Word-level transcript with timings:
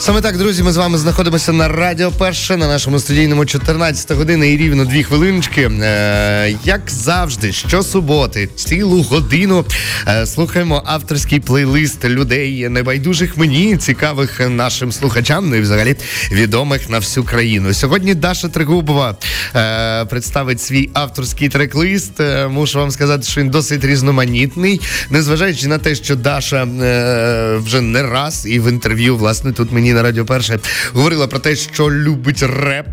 Саме 0.00 0.20
так, 0.20 0.38
друзі, 0.38 0.62
ми 0.62 0.72
з 0.72 0.76
вами 0.76 0.98
знаходимося 0.98 1.52
на 1.52 1.68
Радіо 1.68 2.10
Перше 2.10 2.56
на 2.56 2.66
нашому 2.66 2.98
студійному 2.98 3.46
14 3.46 4.12
години 4.12 4.52
і 4.52 4.56
рівно 4.56 4.84
дві 4.84 5.02
хвилиночки. 5.02 5.62
Е, 5.62 6.54
як 6.64 6.80
завжди, 6.86 7.52
щосуботи, 7.52 8.46
цілу 8.46 9.02
годину 9.02 9.64
е, 10.08 10.26
слухаємо 10.26 10.82
авторський 10.86 11.40
плейлист 11.40 12.04
людей 12.04 12.68
небайдужих 12.68 13.36
мені, 13.36 13.76
цікавих 13.76 14.40
нашим 14.48 14.92
слухачам, 14.92 15.50
ну 15.50 15.56
і 15.56 15.60
взагалі 15.60 15.96
відомих 16.32 16.90
на 16.90 16.98
всю 16.98 17.24
країну. 17.24 17.74
Сьогодні 17.74 18.14
Даша 18.14 18.48
Тригубова 18.48 19.16
е, 19.56 20.04
представить 20.04 20.60
свій 20.60 20.90
авторський 20.92 21.48
трек-лист. 21.48 22.20
Е, 22.20 22.48
мушу 22.48 22.78
вам 22.78 22.90
сказати, 22.90 23.22
що 23.22 23.40
він 23.40 23.50
досить 23.50 23.84
різноманітний, 23.84 24.80
незважаючи 25.10 25.68
на 25.68 25.78
те, 25.78 25.94
що 25.94 26.16
Даша 26.16 26.62
е, 26.64 27.56
вже 27.56 27.80
не 27.80 28.02
раз 28.02 28.46
і 28.46 28.60
в 28.60 28.68
інтерв'ю, 28.68 29.16
власне, 29.16 29.52
тут 29.52 29.72
мені 29.72 29.87
на 29.94 30.02
Радіо 30.02 30.24
Перше 30.24 30.58
говорила 30.92 31.26
про 31.26 31.38
те, 31.38 31.56
що 31.56 31.90
любить 31.90 32.42
реп. 32.42 32.86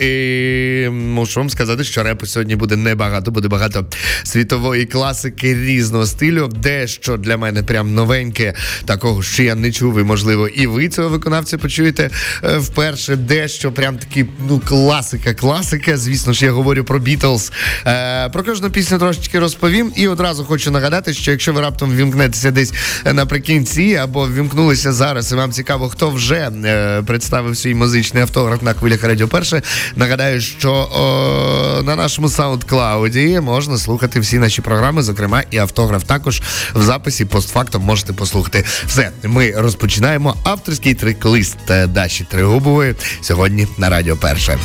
І 0.00 0.88
Мушу 0.90 1.40
вам 1.40 1.50
сказати, 1.50 1.84
що 1.84 2.02
репу 2.02 2.26
сьогодні 2.26 2.56
буде 2.56 2.76
небагато, 2.76 3.30
буде 3.30 3.48
багато 3.48 3.86
світової 4.24 4.86
класики 4.86 5.54
різного 5.54 6.06
стилю. 6.06 6.48
Дещо 6.48 7.16
для 7.16 7.36
мене 7.36 7.62
прям 7.62 7.94
новеньке, 7.94 8.54
такого 8.84 9.22
що 9.22 9.42
я 9.42 9.54
не 9.54 9.72
чув, 9.72 10.00
і 10.00 10.02
можливо, 10.02 10.48
і 10.48 10.66
ви 10.66 10.88
цього 10.88 11.08
виконавця 11.08 11.58
почуєте 11.58 12.10
е, 12.44 12.58
вперше. 12.58 13.16
Дещо 13.16 13.72
прям 13.72 13.98
такі 13.98 14.26
ну 14.48 14.60
класика, 14.68 15.34
класика. 15.34 15.98
Звісно 15.98 16.32
ж, 16.32 16.44
я 16.44 16.52
говорю 16.52 16.84
про 16.84 16.98
Бітлз. 16.98 17.52
Е, 17.86 18.28
Про 18.28 18.42
кожну 18.42 18.70
пісню 18.70 18.98
трошечки 18.98 19.38
розповім. 19.38 19.92
І 19.96 20.08
одразу 20.08 20.44
хочу 20.44 20.70
нагадати, 20.70 21.14
що 21.14 21.30
якщо 21.30 21.52
ви 21.52 21.60
раптом 21.60 21.96
вімкнетеся 21.96 22.50
десь 22.50 22.72
наприкінці 23.12 23.94
або 23.94 24.28
вімкнулися 24.28 24.92
зараз, 24.92 25.32
і 25.32 25.34
вам 25.34 25.52
цікаво, 25.52 25.88
хто 25.88 26.10
вже 26.10 26.41
е, 26.42 27.02
представив 27.06 27.56
свій 27.56 27.74
музичний 27.74 28.22
автограф 28.22 28.62
на 28.62 28.72
хвилях 28.74 29.04
Радіо 29.04 29.28
Перше. 29.28 29.62
Нагадаю, 29.96 30.40
що 30.40 30.72
о, 30.72 31.82
на 31.82 31.96
нашому 31.96 32.28
SoundCloud 32.28 33.40
можна 33.40 33.78
слухати 33.78 34.20
всі 34.20 34.38
наші 34.38 34.62
програми, 34.62 35.02
зокрема 35.02 35.42
і 35.50 35.58
автограф 35.58 36.04
також 36.04 36.42
в 36.74 36.82
записі 36.82 37.24
постфактом 37.24 37.82
можете 37.82 38.12
послухати. 38.12 38.64
Все, 38.86 39.10
ми 39.24 39.50
розпочинаємо 39.50 40.36
авторський 40.44 40.94
трек-лист 40.94 41.86
Даші 41.86 42.24
Тригубової 42.30 42.94
сьогодні 43.22 43.66
на 43.78 43.88
Радіо 43.88 44.16
Перше. 44.16 44.58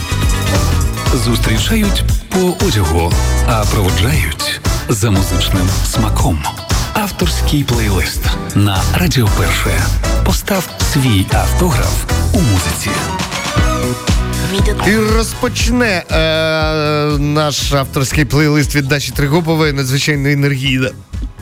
Зустрічають 1.26 2.04
по 2.30 2.66
одягу, 2.66 3.14
а 3.48 3.66
проводжають 3.66 4.62
за 4.90 5.12
музичним 5.12 5.70
смаком. 5.86 6.44
Авторський 7.20 7.64
плейлист 7.64 8.22
на 8.56 8.82
Радіо 8.96 9.30
Перше. 9.38 9.82
Постав 10.26 10.70
свій 10.94 11.26
автограф 11.34 12.04
у 12.34 12.40
музиці. 12.42 12.90
І 14.88 14.98
розпочне 14.98 16.04
е, 16.12 17.18
наш 17.20 17.74
авторський 17.74 18.26
плейлист 18.26 18.76
від 18.76 18.88
Даші 18.88 19.12
Тригубової 19.12 19.74
надзвичайно 19.74 20.30
енергійна. 20.30 20.90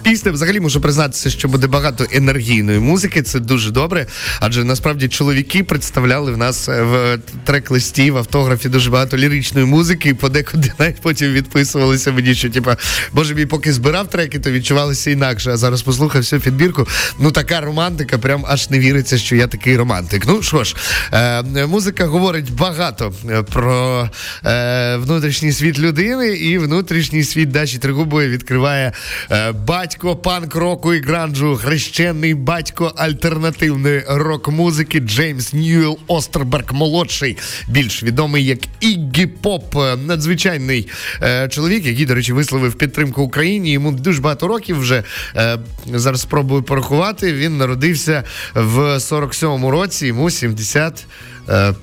Пісня 0.06 0.31
взагалі 0.31 0.59
можу 0.59 0.81
признатися, 0.81 1.30
що 1.30 1.48
буде 1.48 1.67
багато 1.67 2.08
енергійної 2.11 2.80
музики. 2.80 3.22
Це 3.22 3.39
дуже 3.39 3.72
добре. 3.72 4.08
Адже 4.39 4.64
насправді 4.64 5.08
чоловіки 5.08 5.64
представляли 5.64 6.31
в 6.31 6.38
нас 6.38 6.67
в 6.67 7.20
трек-листі, 7.45 8.12
в 8.12 8.17
автографі 8.17 8.70
дуже 8.70 8.89
багато 8.89 9.17
ліричної 9.17 9.66
музики, 9.66 10.09
і 10.09 10.14
подекуди 10.14 10.72
навіть 10.80 11.02
потім 11.02 11.31
відписувалися 11.31 12.12
мені, 12.12 12.36
що 12.36 12.50
типа, 12.50 12.78
боже 13.14 13.36
мій, 13.36 13.45
поки 13.45 13.73
збирав 13.73 14.09
треки, 14.09 14.39
то 14.39 14.52
відчувалося 14.52 15.12
інакше. 15.12 15.52
А 15.52 15.58
зараз 15.58 15.81
послухав 15.81 16.22
всю 16.22 16.42
підбірку. 16.42 16.88
Ну 17.19 17.31
така 17.31 17.62
романтика, 17.62 18.17
прям 18.17 18.45
аж 18.47 18.69
не 18.69 18.80
віриться, 18.80 19.17
що 19.17 19.36
я 19.36 19.47
такий 19.47 19.78
романтик. 19.78 20.28
Ну 20.28 20.42
що 20.42 20.64
ж, 20.64 20.75
е, 21.14 21.44
музика 21.66 22.06
говорить 22.06 22.53
багато 22.53 23.14
про 23.52 24.09
е, 24.45 24.95
внутрішній 24.97 25.52
світ 25.52 25.80
людини, 25.80 26.28
і 26.28 26.58
внутрішній 26.58 27.23
світ 27.23 27.51
Даші 27.51 27.78
Тригубої 27.78 28.30
відкриває 28.30 28.91
е, 29.31 29.51
батько 29.51 29.94
батько 29.95 30.16
панк-року 30.16 30.94
і 30.94 31.01
гранджу, 31.01 31.59
хрещений 31.63 32.33
батько 32.33 32.94
альтернативної 32.95 34.03
рок-музики 34.07 35.00
Джеймс 35.00 35.53
Ньюел 35.53 36.00
Остерберг 36.07 36.73
молодший, 36.73 37.38
більш 37.67 38.03
відомий 38.03 38.45
як 38.45 38.59
Іггі 38.79 39.25
Поп, 39.25 39.75
надзвичайний 40.07 40.88
е, 41.22 41.47
чоловік, 41.50 41.85
який, 41.85 42.06
до 42.06 42.16
речі, 42.16 42.33
висловив 42.33 42.73
підтримку 42.73 43.22
Україні. 43.22 43.72
Йому 43.72 43.91
дуже 43.91 44.22
багато 44.22 44.47
років 44.47 44.79
вже 44.79 45.03
е, 45.35 45.57
зараз 45.94 46.22
спробую 46.22 46.63
порахувати. 46.63 47.33
Він 47.33 47.57
народився 47.57 48.23
в 48.53 48.79
47-му 48.79 49.72
році, 49.72 50.07
йому 50.07 50.29
70. 50.29 51.06
Е, 51.50 51.73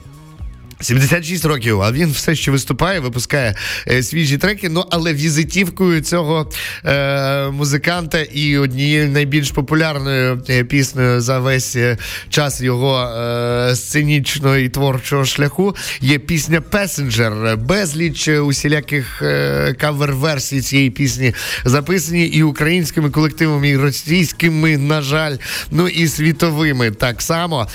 76 0.83 1.45
років, 1.45 1.83
а 1.83 1.93
він 1.93 2.11
все 2.11 2.35
ще 2.35 2.51
виступає, 2.51 3.01
випускає 3.01 3.55
е, 3.89 4.03
свіжі 4.03 4.39
треки. 4.39 4.69
Ну 4.69 4.85
але 4.91 5.15
візитівкою 5.15 6.01
цього 6.01 6.51
е, 6.85 7.51
музиканта 7.51 8.21
і 8.21 8.59
однією 8.59 9.09
найбільш 9.09 9.51
популярною 9.51 10.43
е, 10.49 10.65
піснею 10.65 11.21
за 11.21 11.39
весь 11.39 11.77
е, 11.77 11.99
час 12.29 12.61
його 12.61 13.01
е, 13.01 13.77
сценічного 13.77 14.57
і 14.57 14.69
творчого 14.69 15.25
шляху 15.25 15.77
є 16.01 16.19
пісня 16.19 16.61
Песенджер. 16.61 17.57
Безліч 17.57 18.29
усіляких 18.29 19.23
е, 19.23 19.75
кавер-версій 19.81 20.61
цієї 20.61 20.91
пісні 20.91 21.35
записані 21.65 22.27
і 22.27 22.43
українськими 22.43 23.11
колективами, 23.11 23.69
і 23.69 23.77
російськими, 23.77 24.79
на 24.79 25.03
жаль, 25.03 25.37
ну 25.71 25.89
і 25.89 26.09
світовими 26.09 26.91
так 26.91 27.23
само. 27.23 27.69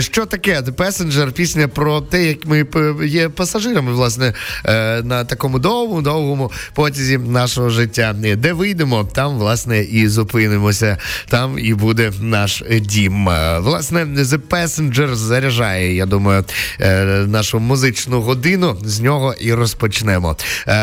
Що 0.00 0.26
таке 0.26 0.60
Passenger? 0.60 1.32
Пісня 1.32 1.68
про 1.68 2.00
те, 2.10 2.24
як 2.24 2.46
ми 2.46 2.66
є 3.06 3.28
пасажирами, 3.28 3.92
власне, 3.92 4.32
е, 4.64 5.02
на 5.02 5.24
такому 5.24 5.58
довгому, 5.58 6.02
довгому 6.02 6.52
потязі 6.74 7.18
нашого 7.18 7.70
життя. 7.70 8.16
Де 8.36 8.52
вийдемо, 8.52 9.08
там, 9.14 9.38
власне, 9.38 9.82
і 9.82 10.08
зупинимося. 10.08 10.98
Там 11.28 11.58
і 11.58 11.74
буде 11.74 12.12
наш 12.20 12.62
дім. 12.80 13.28
Е, 13.28 13.58
власне, 13.58 14.04
The 14.04 14.38
Passenger 14.50 15.14
заряджає, 15.14 15.94
я 15.96 16.06
думаю, 16.06 16.44
е, 16.80 17.04
нашу 17.26 17.60
музичну 17.60 18.20
годину. 18.20 18.76
З 18.84 19.00
нього 19.00 19.34
і 19.40 19.54
розпочнемо. 19.54 20.36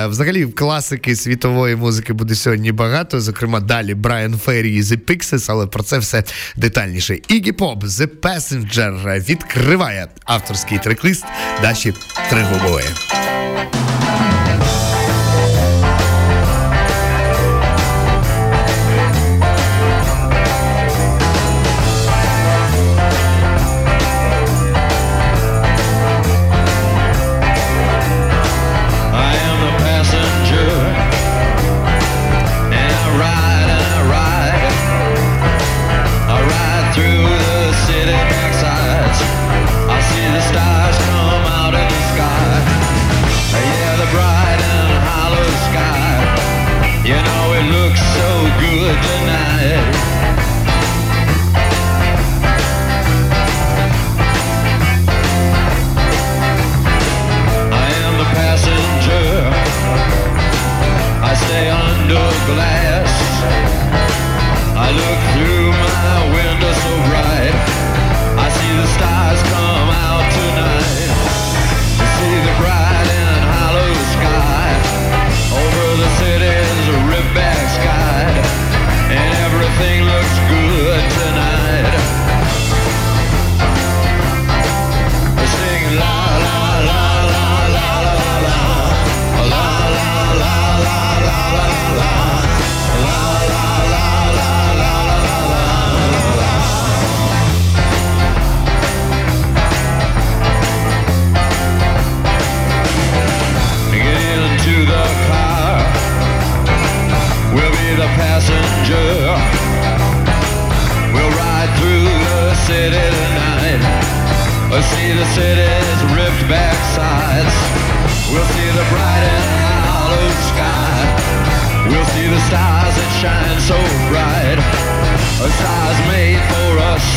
Взагалі, 0.07 0.45
класики 0.45 1.15
світової 1.15 1.75
музики 1.75 2.13
буде 2.13 2.35
сьогодні 2.35 2.71
багато. 2.71 3.21
Зокрема, 3.21 3.59
далі 3.59 3.93
Брайан 3.93 4.37
Феррі 4.37 4.75
і 4.75 4.81
The 4.81 4.97
Pixies, 4.97 5.45
але 5.49 5.67
про 5.67 5.83
це 5.83 5.97
все 5.97 6.23
детальніше. 6.55 7.13
Iggy 7.13 7.51
Pop, 7.51 7.79
The 7.81 8.07
Passenger 8.07 9.29
відкриває 9.29 10.07
авторський 10.25 10.79
трек 10.79 11.03
лист 11.11 11.25
Даші 11.61 11.93
Тригубової. 12.29 12.85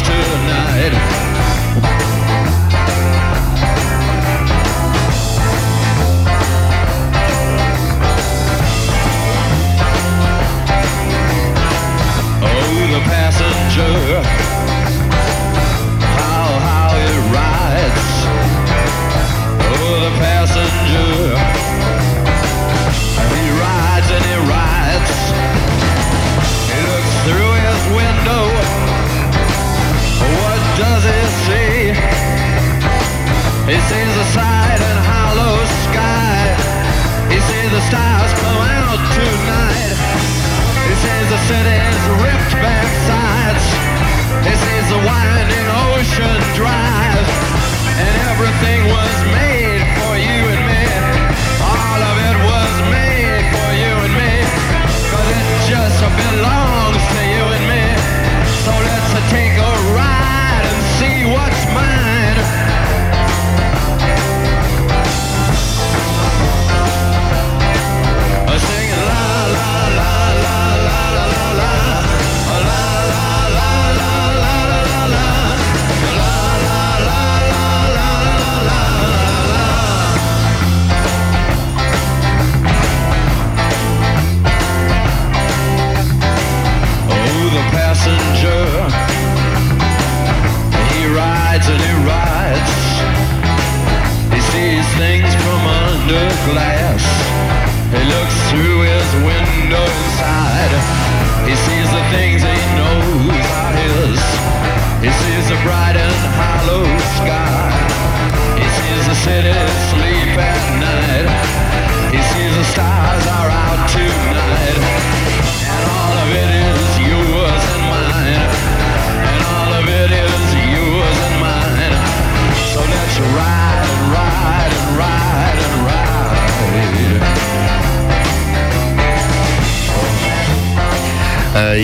tonight. 0.05 2.14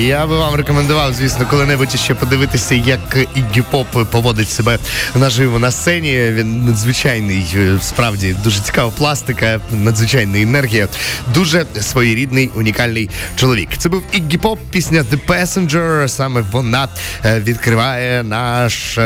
Я 0.00 0.26
би 0.26 0.36
вам 0.36 0.54
рекомендував, 0.54 1.14
звісно, 1.14 1.46
коли-небудь 1.50 1.90
ще 1.90 2.14
подивитися, 2.14 2.74
як 2.74 3.28
Іггі 3.34 3.62
Поп 3.70 4.10
поводить 4.10 4.48
себе 4.48 4.78
наживо 5.14 5.58
на 5.58 5.70
сцені. 5.70 6.30
Він 6.30 6.64
надзвичайний, 6.64 7.46
е, 7.56 7.78
справді 7.82 8.36
дуже 8.44 8.60
цікава 8.60 8.90
пластика, 8.90 9.60
надзвичайна 9.70 10.40
енергія, 10.40 10.88
дуже 11.34 11.66
своєрідний 11.80 12.50
унікальний 12.54 13.10
чоловік. 13.36 13.68
Це 13.78 13.88
був 13.88 14.02
Іггі 14.12 14.38
Поп, 14.38 14.58
пісня 14.70 15.04
The 15.12 15.18
Passenger. 15.26 16.08
Саме 16.08 16.44
вона 16.52 16.88
е, 17.24 17.40
відкриває 17.40 18.22
наш 18.22 18.98
е, 18.98 19.02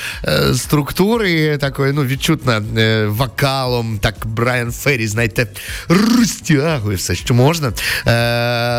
структури, 0.54 1.58
такої 1.58 1.92
ну 1.92 2.04
відчутна 2.04 2.62
вокалом. 3.08 3.98
Так 3.98 4.14
Брайан 4.24 4.72
Феррі, 4.72 5.06
знаєте, 5.06 5.46
розтягує 5.88 6.96
все, 6.96 7.14
що 7.14 7.34
можна. 7.34 7.72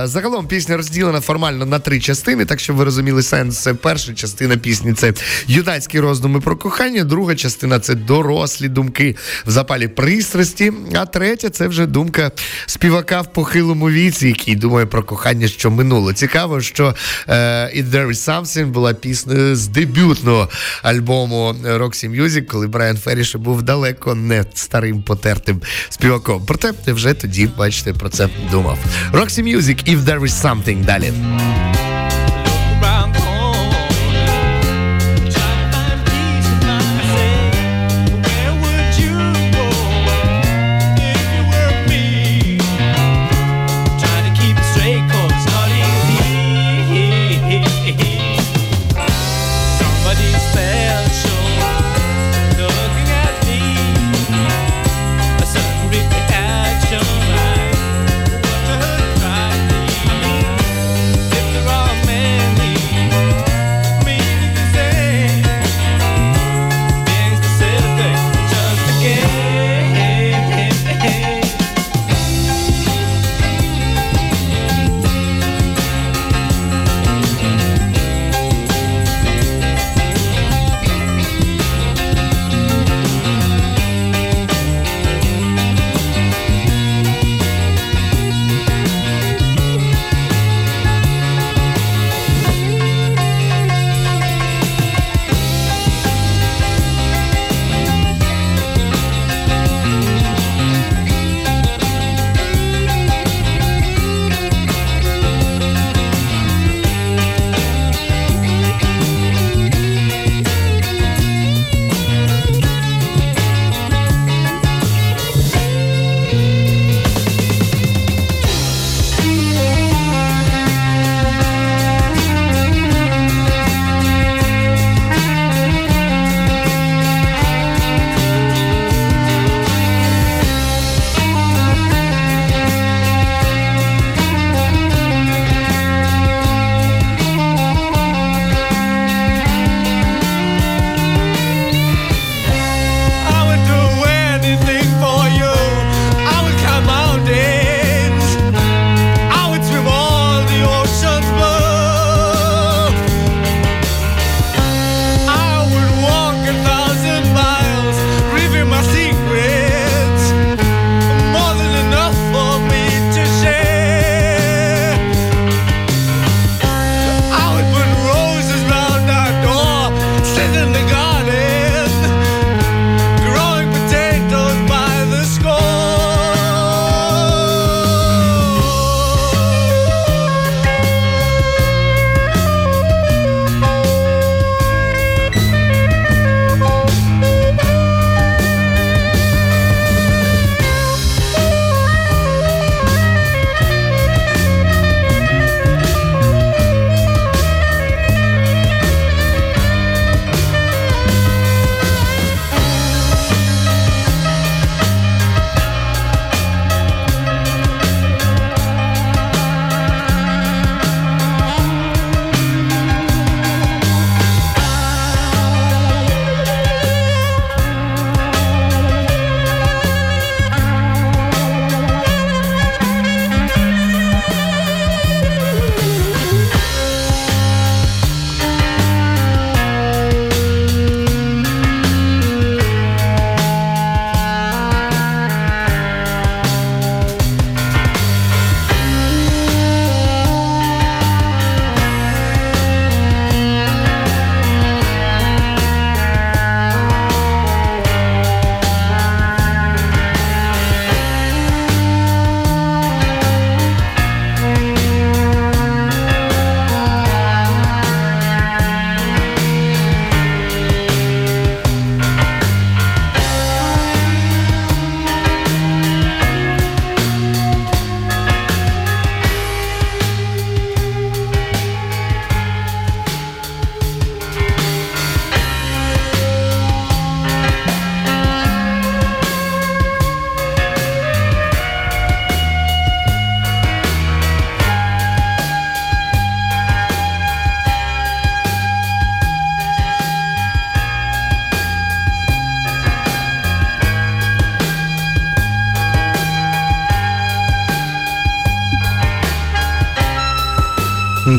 Загалом 0.08 0.48
пісня 0.48 0.78
розділена 0.78 1.22
формально 1.22 1.66
на 1.66 1.80
три 1.80 2.00
частини, 2.00 2.46
так 2.46 2.60
щоб 2.60 2.76
ви 2.76 2.84
розуміли 2.84 3.24
сенс. 3.24 3.68
Перша 3.82 4.14
частина 4.14 4.58
пісні 4.58 4.94
це 4.94 5.14
юнацькі 5.48 6.00
роздуми 6.00 6.42
про 6.42 6.56
кохання, 6.56 7.04
друга 7.04 7.36
частина 7.36 7.80
це 7.80 7.96
дорослі 7.96 8.68
думки 8.68 9.16
в 9.46 9.52
запалі 9.52 9.88
пристрасті, 9.88 10.74
а 10.96 11.06
третя 11.06 11.50
це 11.50 11.68
вже 11.68 11.86
думка 11.86 12.32
співака 12.66 13.22
в 13.22 13.34
похилому 13.34 13.90
віці, 13.90 14.28
який 14.42 14.56
думає 14.56 14.86
про 14.86 15.04
кохання, 15.04 15.48
що 15.48 15.72
минуло. 15.72 16.14
Цікаво, 16.14 16.62
що 16.62 16.96
«It 17.28 17.76
«If 17.78 17.90
There 17.90 18.08
Is 18.08 18.42
Something» 18.42 18.66
була 18.66 18.94
піснею 18.94 19.56
з 19.56 19.68
дебютного 19.68 20.50
альбому 20.84 21.56
Roxy 21.66 22.22
Music, 22.22 22.46
коли 22.46 22.68
Брайан 22.68 22.98
Феррі 22.98 23.24
був 23.36 23.62
далеко 23.62 24.16
не 24.16 24.46
старим 24.54 25.04
потертим 25.04 25.62
співаком. 25.90 26.44
Проте 26.48 26.74
вже 26.88 27.14
тоді, 27.14 27.50
бачите, 27.58 27.94
про 27.94 28.10
це 28.10 28.30
думав. 28.52 28.78
Roxy 29.14 29.44
Music, 29.44 29.96
«If 29.96 30.04
There 30.04 30.22
Is 30.22 30.42
Something» 30.42 30.86
далі. 30.86 31.14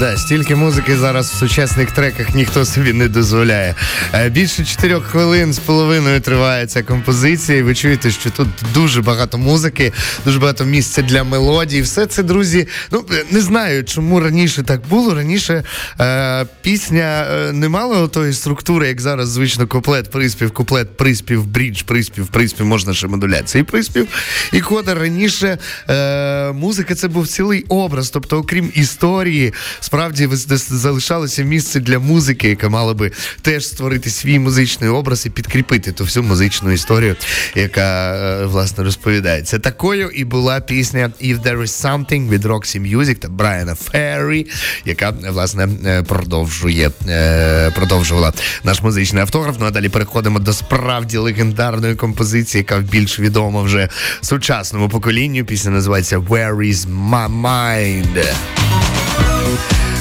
Да, 0.03 0.17
стільки 0.17 0.57
музики 0.57 0.97
зараз 0.97 1.31
в 1.31 1.35
сучасних 1.35 1.91
треках 1.91 2.35
ніхто 2.35 2.65
собі 2.65 2.93
не 2.93 3.09
дозволяє. 3.09 3.75
Е, 4.15 4.29
більше 4.29 4.65
чотирьох 4.65 5.05
хвилин 5.05 5.53
з 5.53 5.59
половиною 5.59 6.21
триває 6.21 6.67
ця 6.67 6.83
композиція. 6.83 7.59
і 7.59 7.63
Ви 7.63 7.75
чуєте, 7.75 8.11
що 8.11 8.31
тут 8.31 8.49
дуже 8.75 9.03
багато 9.03 9.39
музики, 9.39 9.93
дуже 10.25 10.39
багато 10.39 10.65
місця 10.65 11.03
для 11.03 11.25
мелодій. 11.25 11.83
Все 11.83 12.07
це, 12.07 12.23
друзі. 12.23 12.69
Ну 12.91 13.05
не 13.31 13.41
знаю, 13.41 13.85
чому 13.85 14.21
раніше 14.21 14.63
так 14.63 14.81
було. 14.89 15.15
Раніше 15.15 15.65
е, 16.01 16.47
пісня 16.63 17.27
е, 17.33 17.53
не 17.53 17.69
мала 17.69 18.09
тої 18.09 18.33
структури, 18.33 18.89
як 18.89 19.01
зараз 19.01 19.29
звично 19.29 19.67
куплет, 19.67 20.11
приспів, 20.11 20.51
куплет, 20.51 20.97
приспів, 20.97 21.47
брідж, 21.47 21.83
приспів, 21.83 22.27
приспів, 22.27 22.67
можна 22.67 22.95
ще 22.95 23.07
модуляції 23.07 23.65
приспів. 23.65 24.09
І 24.53 24.61
кода 24.61 24.95
раніше 24.95 25.59
е, 25.91 26.53
музика 26.53 26.95
це 26.95 27.09
був 27.09 27.29
цілий 27.29 27.65
образ. 27.69 28.11
Тобто, 28.11 28.39
окрім 28.39 28.71
історії, 28.75 29.53
справді 29.93 30.29
залишалося 30.71 31.43
місце 31.43 31.81
для 31.81 31.99
музики, 31.99 32.49
яка 32.49 32.69
мала 32.69 32.95
би 32.95 33.11
теж 33.43 33.67
створити 33.67 34.11
свій 34.11 34.39
музичний 34.39 34.91
образ 34.91 35.27
і 35.27 35.31
підкріпити 35.31 35.93
ту 35.93 36.05
всю 36.05 36.23
музичну 36.23 36.73
історію, 36.73 37.17
яка 37.55 38.15
е, 38.15 38.47
власне 38.47 38.85
розповідається. 38.85 39.59
Такою 39.59 40.09
і 40.09 40.25
була 40.25 40.61
пісня 40.61 41.13
«If 41.23 41.43
There 41.43 41.61
Is 41.61 41.67
Something» 41.67 42.29
від 42.29 42.45
Roxy 42.45 42.97
Music 42.97 43.15
та 43.15 43.29
Брайана 43.29 43.75
Феррі, 43.75 44.47
яка 44.85 45.11
власне 45.11 45.69
е, 45.87 46.03
продовжує 46.03 46.91
е, 47.09 47.71
продовжувала 47.71 48.33
наш 48.65 48.83
музичний 48.83 49.23
автограф. 49.23 49.57
Ну 49.61 49.67
а 49.67 49.71
далі 49.71 49.89
переходимо 49.89 50.39
до 50.39 50.53
справді 50.53 51.19
легендарної 51.19 51.95
композиції, 51.95 52.61
яка 52.61 52.79
більш 52.79 53.21
відома 53.21 53.63
вже 53.63 53.89
сучасному 54.21 54.89
поколінню. 54.89 55.45
Пісня 55.45 55.71
називається 55.71 56.19
«Where 56.19 56.57
is 56.57 56.87
my 57.11 57.43
mind?» 57.43 58.33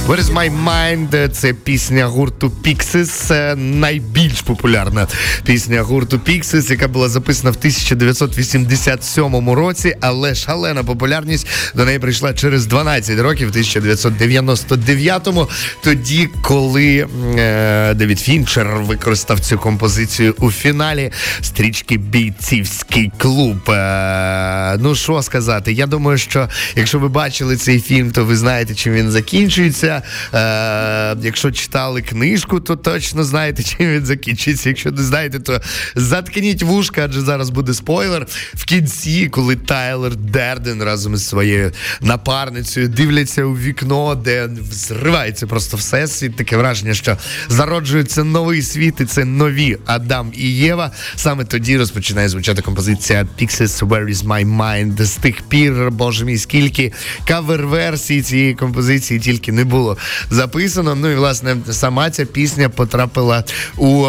Where 0.08 0.32
my 0.34 0.50
mind? 0.66 1.30
Це 1.30 1.54
пісня 1.54 2.06
гурту 2.06 2.52
Pixies, 2.66 3.56
найбільш 3.56 4.42
популярна 4.42 5.08
пісня 5.46 5.82
гурту 5.82 6.18
Pixies, 6.18 6.72
яка 6.72 6.88
була 6.88 7.10
записана 7.10 7.52
в 7.52 7.56
1987 7.58 9.50
році, 9.50 9.96
але 10.02 10.36
шалена 10.36 10.84
популярність 10.84 11.48
до 11.76 11.86
неї 11.86 12.00
прийшла 12.00 12.34
через 12.34 12.66
12 12.66 13.20
років, 13.20 13.52
в 13.52 13.56
1999-му, 13.56 15.48
тоді, 15.84 16.30
коли 16.42 17.08
е, 17.38 17.94
Девід 17.94 18.20
Фінчер 18.20 18.68
використав 18.68 19.40
цю 19.40 19.58
композицію 19.58 20.36
у 20.40 20.52
фіналі 20.52 21.12
стрічки 21.42 21.98
Бійцівський 21.98 23.12
клуб. 23.18 23.70
Е, 23.70 24.78
ну 24.80 24.96
що 24.96 25.22
сказати, 25.22 25.74
я 25.74 25.88
думаю, 25.88 26.18
що 26.18 26.50
якщо 26.76 27.00
ви 27.00 27.08
бачили 27.08 27.58
цей 27.58 27.80
фільм, 27.80 28.12
то 28.12 28.26
ви 28.26 28.36
знаєте, 28.36 28.76
чим 28.76 28.94
він 28.94 29.12
закінчується. 29.12 29.91
Е, 30.34 31.18
Якщо 31.22 31.52
читали 31.52 32.02
книжку, 32.02 32.60
то 32.60 32.76
точно 32.76 33.24
знаєте, 33.24 33.64
чим 33.64 33.92
він 33.92 34.06
закінчиться. 34.06 34.70
Якщо 34.70 34.92
не 34.92 35.04
знаєте, 35.04 35.40
то 35.40 35.62
заткніть 35.96 36.64
вушка, 36.64 37.02
адже 37.06 37.22
зараз 37.22 37.50
буде 37.50 37.74
спойлер. 37.74 38.28
В 38.54 38.66
кінці, 38.66 39.28
коли 39.28 39.56
Тайлер 39.56 40.16
Дерден 40.16 40.84
разом 40.84 41.14
із 41.14 41.28
своєю 41.28 41.72
напарницею 42.02 42.88
дивляться 42.88 43.44
у 43.44 43.58
вікно, 43.58 44.16
де 44.16 44.50
зривається 44.72 45.48
просто 45.48 45.78
всесвіт, 45.78 46.36
таке 46.36 46.58
враження, 46.58 46.94
що 46.94 47.18
зароджується 47.50 48.24
новий 48.24 48.62
світ, 48.62 49.02
і 49.02 49.06
це 49.06 49.26
нові 49.26 49.78
Адам 49.86 50.32
і 50.34 50.50
Єва. 50.50 50.92
Саме 51.16 51.46
тоді 51.46 51.78
розпочинає 51.78 52.30
звучати 52.30 52.62
композиція 52.62 53.28
Pixels 53.42 53.88
Where 53.88 54.10
is 54.10 54.26
my 54.26 54.58
mind. 54.58 55.04
З 55.04 55.16
тих 55.16 55.42
пір, 55.42 55.92
боже 55.92 56.26
мій, 56.26 56.38
скільки 56.38 56.94
кавер-версій 57.28 58.22
цієї 58.22 58.54
композиції 58.54 59.20
тільки 59.20 59.52
не 59.52 59.64
було 59.64 59.81
було 59.82 59.98
записано. 60.30 60.96
Ну 60.96 61.12
і 61.12 61.16
власне 61.16 61.58
сама 61.72 62.10
ця 62.10 62.26
пісня 62.26 62.70
потрапила 62.70 63.44
у 63.78 64.08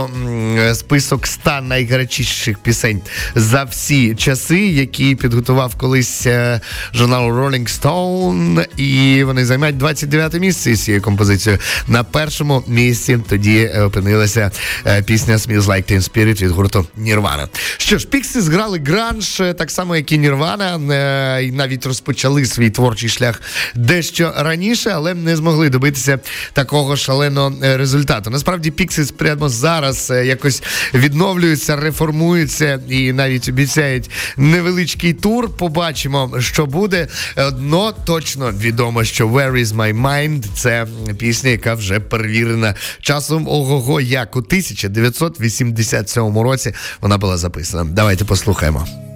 список 0.74 1.26
100 1.26 1.50
найгарячіших 1.62 2.58
пісень 2.58 3.00
за 3.34 3.64
всі 3.64 4.14
часи, 4.14 4.58
які 4.58 5.14
підготував 5.14 5.74
колись 5.74 6.26
е, 6.26 6.60
журнал 6.94 7.30
Rolling 7.30 7.80
Stone, 7.80 8.66
і 8.76 9.24
вони 9.24 9.44
займають 9.44 9.76
29 9.76 10.34
місце 10.34 10.74
з 10.74 10.84
цією 10.84 11.02
композицією. 11.02 11.60
На 11.88 12.04
першому 12.04 12.64
місці 12.66 13.18
тоді 13.28 13.66
опинилася 13.68 14.50
е, 14.86 15.02
пісня 15.02 15.36
Smells 15.36 15.62
Like 15.62 15.92
Teen 15.92 16.10
Spirit 16.10 16.42
від 16.42 16.50
гурту 16.50 16.86
Nirvana. 16.98 17.48
Що 17.78 17.98
ж, 17.98 18.06
Піксі 18.06 18.40
зграли 18.40 18.78
гранж, 18.86 19.40
е, 19.40 19.54
так 19.54 19.70
само, 19.70 19.96
як 19.96 20.12
і 20.12 20.18
Nirvana, 20.18 21.40
і 21.40 21.52
навіть 21.52 21.86
розпочали 21.86 22.46
свій 22.46 22.70
творчий 22.70 23.08
шлях 23.08 23.40
дещо 23.74 24.32
раніше, 24.36 24.90
але 24.94 25.14
не 25.14 25.36
змогли 25.36 25.62
добитися 25.71 26.19
такого 26.52 26.97
шаленого 26.97 27.52
е, 27.62 27.76
результату. 27.76 28.31
Насправді 28.31 28.71
Піксіс 28.71 29.11
прямо 29.11 29.49
зараз 29.49 30.11
е, 30.11 30.26
якось 30.26 30.62
відновлюються, 30.95 31.76
реформуються 31.76 32.81
і 32.88 33.12
навіть 33.12 33.49
обіцяють 33.49 34.11
невеличкий 34.37 35.12
тур. 35.12 35.57
Побачимо, 35.57 36.40
що 36.40 36.66
буде. 36.66 37.09
Одно 37.37 37.94
точно 38.05 38.53
відомо, 38.53 39.05
що 39.05 39.29
«Where 39.29 39.53
is 39.53 39.66
my 39.66 40.03
mind»– 40.03 40.44
це 40.55 40.87
пісня, 41.18 41.51
яка 41.51 41.75
вже 41.75 42.01
перевірена 42.01 42.75
часом 43.01 43.48
ого-го, 43.48 44.01
як 44.01 44.37
у 44.37 44.38
1987 44.38 46.38
році 46.38 46.75
вона 47.01 47.18
була 47.18 47.37
записана. 47.37 47.85
Давайте 47.85 48.25
послухаємо. 48.25 49.12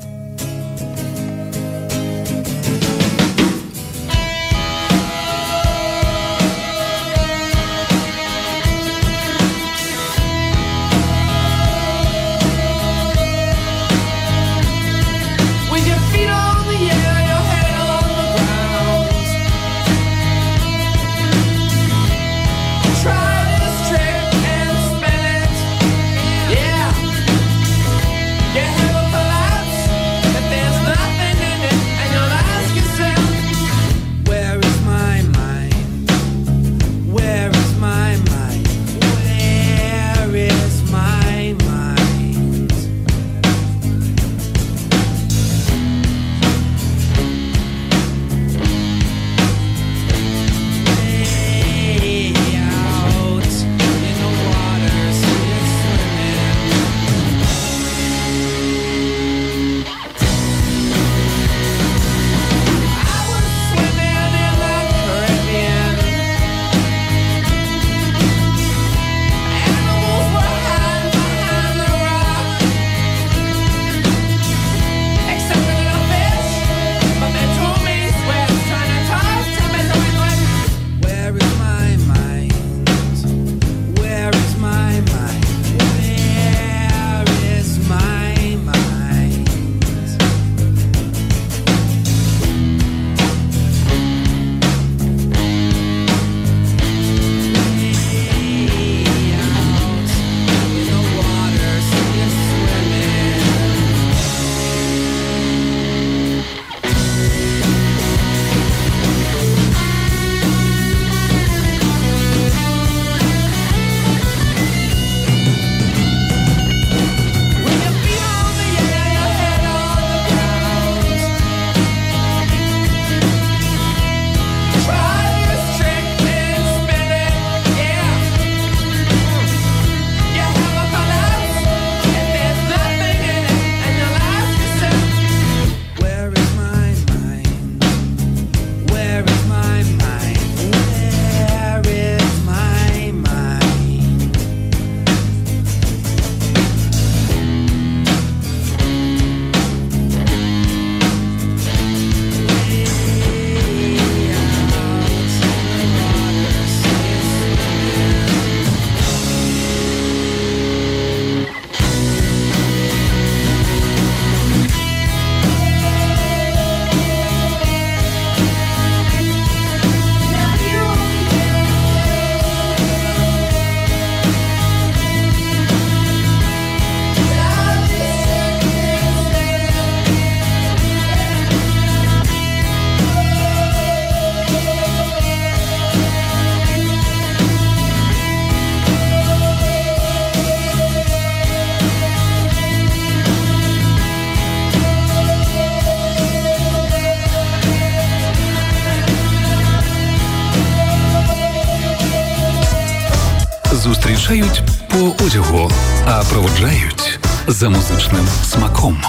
Проводжають 206.46 207.18
за 207.46 207.68
музичним 207.68 208.26
смаком. 208.44 209.02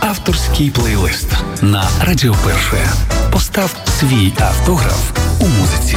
Авторський 0.00 0.70
плейлист 0.70 1.28
на 1.62 1.88
Радіо 2.00 2.34
Перше. 2.44 2.88
Постав 3.32 3.76
свій 4.00 4.32
автограф 4.38 5.10
у 5.40 5.46
музиці. 5.46 5.96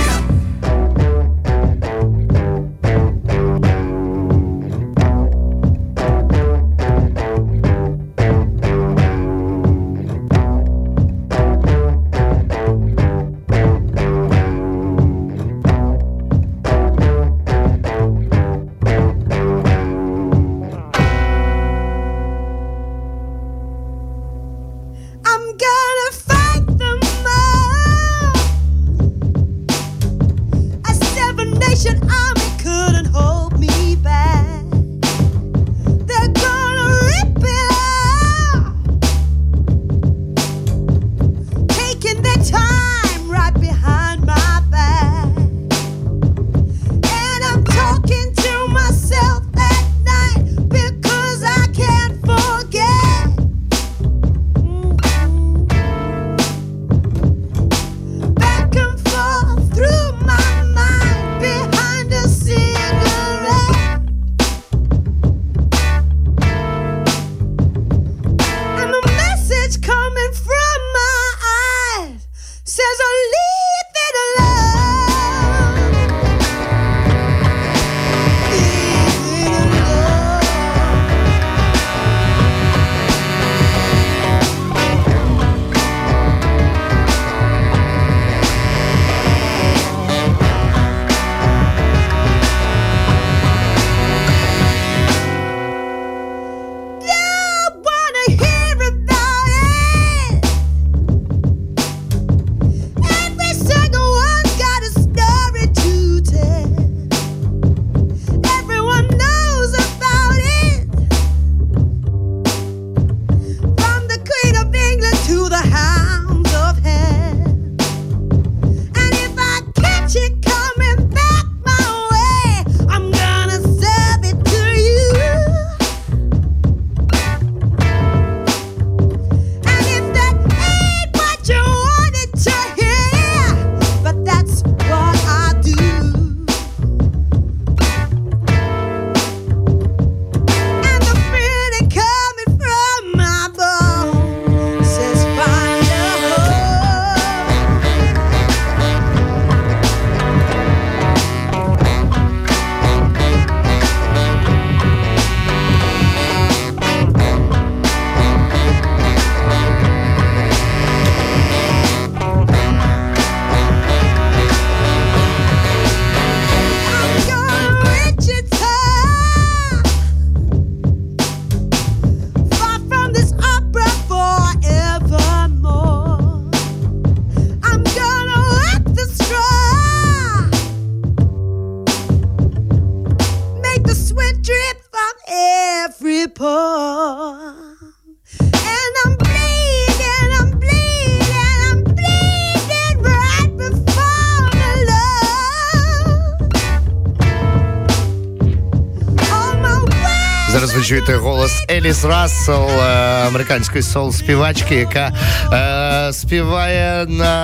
Чуєте 200.88 201.15
голос 201.15 201.63
Еліс 201.69 202.06
Рассел, 202.06 202.69
е, 202.69 202.84
американської 203.28 203.84
соул-співачки, 203.84 204.73
яка 204.73 205.13
е, 205.54 206.13
співає 206.13 207.06
на 207.06 207.38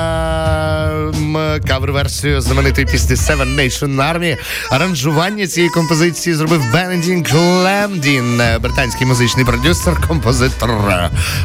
кавер-версію 1.68 2.42
знаменитої 2.42 2.88
пісні 2.88 3.16
Seven 3.16 3.56
Nation 3.60 3.96
Army. 3.96 4.38
Аранжування 4.72 5.48
цієї 5.48 5.70
композиції 5.70 6.36
зробив 6.36 6.72
Бенедінг 6.74 7.36
Лемдін, 7.36 8.42
британський 8.62 9.08
музичний 9.08 9.46
продюсер, 9.46 10.08
композитор, 10.08 10.72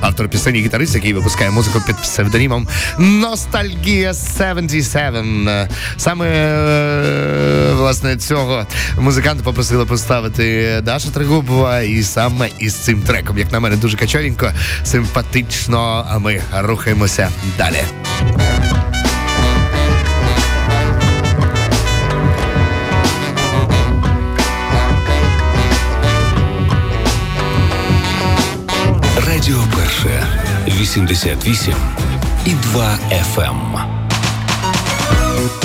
автор 0.00 0.28
пісень 0.28 0.56
і 0.56 0.60
гітарист, 0.60 0.94
який 0.94 1.12
випускає 1.12 1.50
музику 1.50 1.82
під 1.86 1.96
псевдонімом 1.96 2.68
Ностальгія 2.98 4.14
77. 4.14 5.50
Саме 5.96 6.26
е, 6.28 7.72
власне 7.72 8.16
цього 8.16 8.66
музиканта 8.98 9.44
попросили 9.44 9.86
поставити 9.86 10.80
Даша 10.82 11.10
Трегубова 11.10 11.87
і 11.88 12.02
саме 12.02 12.48
із 12.58 12.74
цим 12.74 13.02
треком, 13.02 13.38
як 13.38 13.52
на 13.52 13.60
мене, 13.60 13.76
дуже 13.76 13.96
качовенько, 13.96 14.52
симпатично. 14.84 16.06
А 16.10 16.18
ми 16.18 16.42
рухаємося 16.52 17.30
далі. 17.58 17.80
Радіо 29.26 29.64
перше 29.76 30.26
88 30.66 31.74
і 32.46 32.50
2 32.50 32.98
FM. 33.34 33.98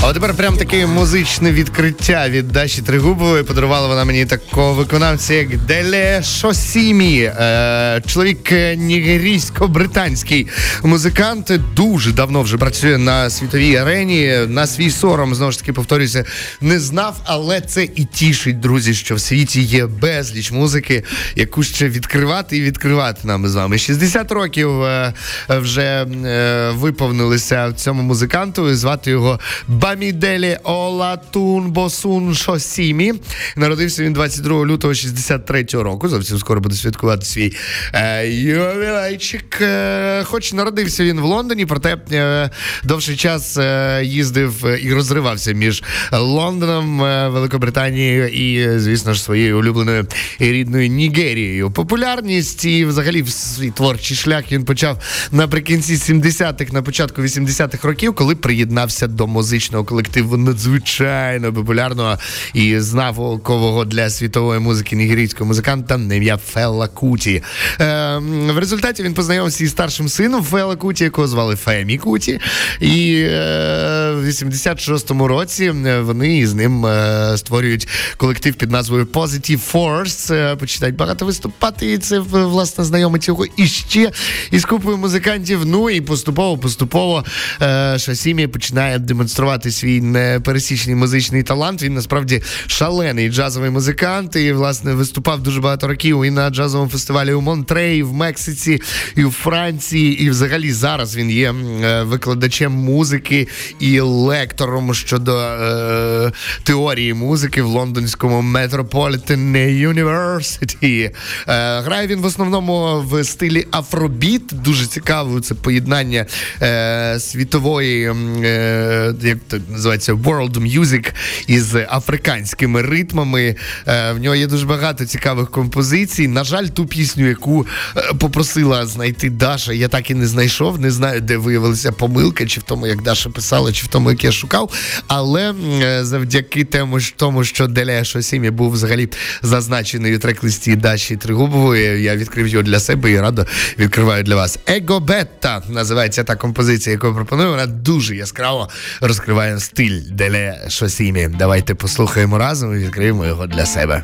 А 0.05 0.13
тепер 0.13 0.33
прям 0.33 0.57
таке 0.57 0.87
музичне 0.87 1.51
відкриття 1.51 2.29
від 2.29 2.47
Даші 2.47 2.81
Тригубової. 2.81 3.43
Подарувала 3.43 3.87
вона 3.87 4.05
мені 4.05 4.25
такого 4.25 4.73
виконавця, 4.73 5.33
як 5.33 5.57
Деле 5.57 6.23
Шосімі, 6.23 7.21
е, 7.21 8.01
чоловік 8.07 8.51
нігерійсько-британський 8.77 10.47
музикант. 10.83 11.51
Дуже 11.75 12.11
давно 12.11 12.41
вже 12.41 12.57
працює 12.57 12.97
на 12.97 13.29
світовій 13.29 13.75
арені. 13.75 14.33
На 14.47 14.67
свій 14.67 14.91
сором 14.91 15.35
знову 15.35 15.51
ж 15.51 15.59
таки 15.59 15.73
повторюся, 15.73 16.25
не 16.61 16.79
знав, 16.79 17.21
але 17.25 17.61
це 17.61 17.83
і 17.83 18.05
тішить, 18.05 18.59
друзі, 18.59 18.93
що 18.93 19.15
в 19.15 19.19
світі 19.19 19.61
є 19.61 19.85
безліч 19.85 20.51
музики, 20.51 21.03
яку 21.35 21.63
ще 21.63 21.89
відкривати 21.89 22.57
і 22.57 22.61
відкривати 22.61 23.27
нам 23.27 23.47
з 23.47 23.55
вами. 23.55 23.77
60 23.77 24.31
років 24.31 24.83
е, 24.83 25.13
вже 25.49 26.05
е, 26.25 26.69
виповнилися 26.73 27.73
цьому 27.73 28.03
музиканту. 28.03 28.75
Звати 28.75 29.11
його 29.11 29.39
Ба. 29.67 29.92
Оламіделі 29.93 30.57
Олатунбосун 30.63 32.35
Шосімі. 32.35 33.13
Народився 33.55 34.03
він 34.03 34.13
22 34.13 34.65
лютого 34.65 34.93
63-го 34.93 35.83
року. 35.83 36.09
Зовсім 36.09 36.37
скоро 36.37 36.61
буде 36.61 36.75
святкувати 36.75 37.25
свій 37.25 37.53
е, 37.93 38.27
ювілейчик. 38.27 39.61
Е, 39.61 40.23
хоч 40.23 40.53
народився 40.53 41.03
він 41.03 41.19
в 41.19 41.23
Лондоні, 41.23 41.65
проте 41.65 41.97
е, 42.11 42.49
довший 42.83 43.15
час 43.15 43.57
е, 43.57 44.01
їздив 44.05 44.65
і 44.83 44.93
розривався 44.93 45.51
між 45.51 45.83
Лондоном, 46.11 47.03
е, 47.03 47.29
Великобританією 47.29 48.27
і, 48.27 48.79
звісно 48.79 49.13
ж, 49.13 49.23
своєю 49.23 49.59
улюбленою 49.59 50.07
і 50.39 50.45
рідною 50.45 50.87
Нігерією. 50.87 51.71
Популярність 51.71 52.65
і 52.65 52.85
взагалі 52.85 53.25
свій 53.25 53.71
творчий 53.71 54.17
шлях 54.17 54.51
він 54.51 54.65
почав 54.65 55.01
наприкінці 55.31 55.95
70-х, 55.95 56.73
на 56.73 56.81
початку 56.81 57.21
80-х 57.21 57.87
років, 57.87 58.15
коли 58.15 58.35
приєднався 58.35 59.07
до 59.07 59.27
музичного 59.27 59.82
колективу 59.83 60.37
надзвичайно 60.37 61.53
популярного 61.53 62.17
і 62.53 62.79
знакового 62.79 63.85
для 63.85 64.09
світової 64.09 64.59
музики 64.59 64.95
нігерійського 64.95 65.47
музиканта 65.47 65.95
ім'я 65.95 66.37
Фелла 66.37 66.87
Куті. 66.87 67.43
Е, 67.81 68.17
в 68.53 68.57
результаті 68.57 69.03
він 69.03 69.13
познайомився 69.13 69.63
із 69.63 69.71
старшим 69.71 70.09
сином 70.09 70.43
Фелла 70.43 70.75
Куті, 70.75 71.03
якого 71.03 71.27
звали 71.27 71.55
Фемі 71.55 71.97
Куті. 71.97 72.39
І 72.79 73.15
е, 73.15 74.11
в 74.11 74.27
86-му 74.27 75.27
році 75.27 75.69
вони 76.01 76.37
із 76.37 76.53
ним 76.53 76.85
е, 76.85 77.33
створюють 77.37 77.87
колектив 78.17 78.55
під 78.55 78.71
назвою 78.71 79.05
Positive 79.05 79.71
Force. 79.73 80.33
Е, 80.33 80.55
починають 80.55 80.95
багато 80.95 81.25
виступати, 81.25 81.93
і 81.93 81.97
це 81.97 82.19
власне 82.19 82.83
знайомить 82.83 83.27
його 83.27 83.45
іще 83.57 84.11
із 84.51 84.65
купою 84.65 84.97
музикантів. 84.97 85.65
Ну 85.65 85.89
і 85.89 86.01
поступово-поступово 86.01 87.25
е, 87.61 87.99
Шасімі 87.99 88.47
починає 88.47 88.99
демонструвати 88.99 89.71
свій 89.73 90.01
непересічний 90.01 90.95
музичний 90.95 91.43
талант. 91.43 91.83
Він 91.83 91.93
насправді 91.93 92.41
шалений 92.67 93.29
джазовий 93.29 93.69
музикант. 93.69 94.35
І 94.35 94.51
власне 94.51 94.93
виступав 94.93 95.43
дуже 95.43 95.61
багато 95.61 95.87
років 95.87 96.25
і 96.25 96.29
на 96.29 96.49
джазовому 96.49 96.89
фестивалі 96.89 97.33
у 97.33 97.41
Монтреї, 97.41 98.03
в 98.03 98.13
Мексиці, 98.13 98.81
і 99.15 99.25
в 99.25 99.31
Франції. 99.31 100.23
І 100.23 100.29
взагалі 100.29 100.71
зараз 100.71 101.17
він 101.17 101.29
є 101.31 101.53
е, 101.53 102.03
викладачем 102.03 102.71
музики 102.71 103.47
і 103.79 103.99
лектором 103.99 104.93
щодо 104.93 105.37
е, 105.37 106.31
теорії 106.63 107.13
музики 107.13 107.61
в 107.61 107.65
лондонському 107.65 108.57
Metropolitan 108.57 109.53
University. 109.93 111.11
Е, 111.47 111.79
Грає 111.81 112.07
він 112.07 112.19
в 112.19 112.25
основному 112.25 113.01
в 113.01 113.23
стилі 113.23 113.67
афробіт. 113.71 114.43
Дуже 114.51 114.85
цікаво 114.85 115.39
це 115.39 115.55
поєднання 115.55 116.25
е, 116.61 117.19
світової, 117.19 118.13
е, 118.43 119.13
як 119.21 119.37
це 119.53 119.71
називається, 119.71 120.13
world 120.13 120.79
music 120.79 121.11
із 121.47 121.75
африканськими 121.75 122.81
ритмами. 122.81 123.55
Е, 123.87 124.11
в 124.11 124.19
нього 124.19 124.35
є 124.35 124.47
дуже 124.47 124.65
багато 124.65 125.05
цікавих 125.05 125.51
композицій. 125.51 126.27
На 126.27 126.43
жаль, 126.43 126.65
ту 126.65 126.85
пісню, 126.85 127.27
яку 127.27 127.67
е, 127.97 128.13
попросила 128.19 128.85
знайти 128.85 129.29
Даша, 129.29 129.73
я 129.73 129.87
так 129.87 130.09
і 130.11 130.13
не 130.13 130.27
знайшов. 130.27 130.79
Не 130.79 130.91
знаю, 130.91 131.21
де 131.21 131.37
виявилася 131.37 131.91
помилка, 131.91 132.45
чи 132.45 132.59
в 132.59 132.63
тому, 132.63 132.87
як 132.87 133.01
Даша 133.01 133.29
писала, 133.29 133.71
чи 133.71 133.85
в 133.85 133.87
тому, 133.87 134.11
як 134.11 134.23
я 134.23 134.31
шукав. 134.31 134.71
Але 135.07 135.53
е, 135.81 136.05
завдяки 136.05 136.63
тому, 136.63 136.99
тому 137.15 137.43
що 137.43 137.67
Деля 137.67 138.03
Шосімі 138.03 138.49
був 138.49 138.71
взагалі 138.71 139.09
зазначений 139.41 140.15
у 140.15 140.19
трек-листі 140.19 140.75
Даші 140.75 141.15
Тригубової, 141.15 142.03
я 142.03 142.15
відкрив 142.15 142.47
його 142.47 142.63
для 142.63 142.79
себе 142.79 143.11
і 143.11 143.19
радо 143.19 143.45
відкриваю 143.79 144.23
для 144.23 144.35
вас. 144.35 144.59
Его 144.67 144.99
Бетта 144.99 145.63
називається 145.69 146.23
та 146.23 146.35
композиція, 146.35 146.93
яку 146.93 147.07
я 147.07 147.13
пропоную. 147.13 147.49
Вона 147.49 147.65
дуже 147.65 148.15
яскраво 148.15 148.69
розкриває 149.01 149.42
стиль 149.59 150.01
Деле 150.11 150.65
Шосімі. 150.69 151.27
Давайте 151.27 151.75
послухаємо 151.75 152.37
разом 152.37 152.75
і 152.75 152.77
відкриємо 152.77 153.25
його 153.25 153.47
для 153.47 153.65
себе. 153.65 154.03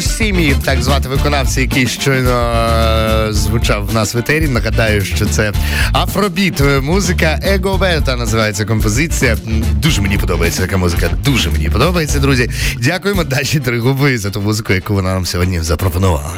Делешо 0.00 0.18
Сімі, 0.18 0.54
так 0.64 0.82
звати 0.82 1.08
виконавця, 1.08 1.60
який 1.60 1.86
щойно 1.86 2.30
е, 2.30 3.32
звучав 3.32 3.86
в 3.86 3.94
нас 3.94 4.14
в 4.14 4.18
етері. 4.18 4.48
Нагадаю, 4.48 5.04
що 5.04 5.26
це 5.26 5.52
афробіт 5.92 6.60
е, 6.60 6.80
музика 6.80 7.40
Его 7.42 7.78
Бета 7.78 8.16
називається 8.16 8.64
композиція. 8.64 9.36
Дуже 9.82 10.02
мені 10.02 10.18
подобається 10.18 10.62
така 10.62 10.76
музика. 10.76 11.10
Дуже 11.24 11.50
мені 11.50 11.70
подобається, 11.70 12.18
друзі. 12.18 12.50
Дякуємо 12.78 13.24
Даші 13.24 13.60
Тригуби 13.60 14.18
за 14.18 14.30
ту 14.30 14.40
музику, 14.40 14.72
яку 14.72 14.94
вона 14.94 15.14
нам 15.14 15.26
сьогодні 15.26 15.60
запропонувала. 15.60 16.32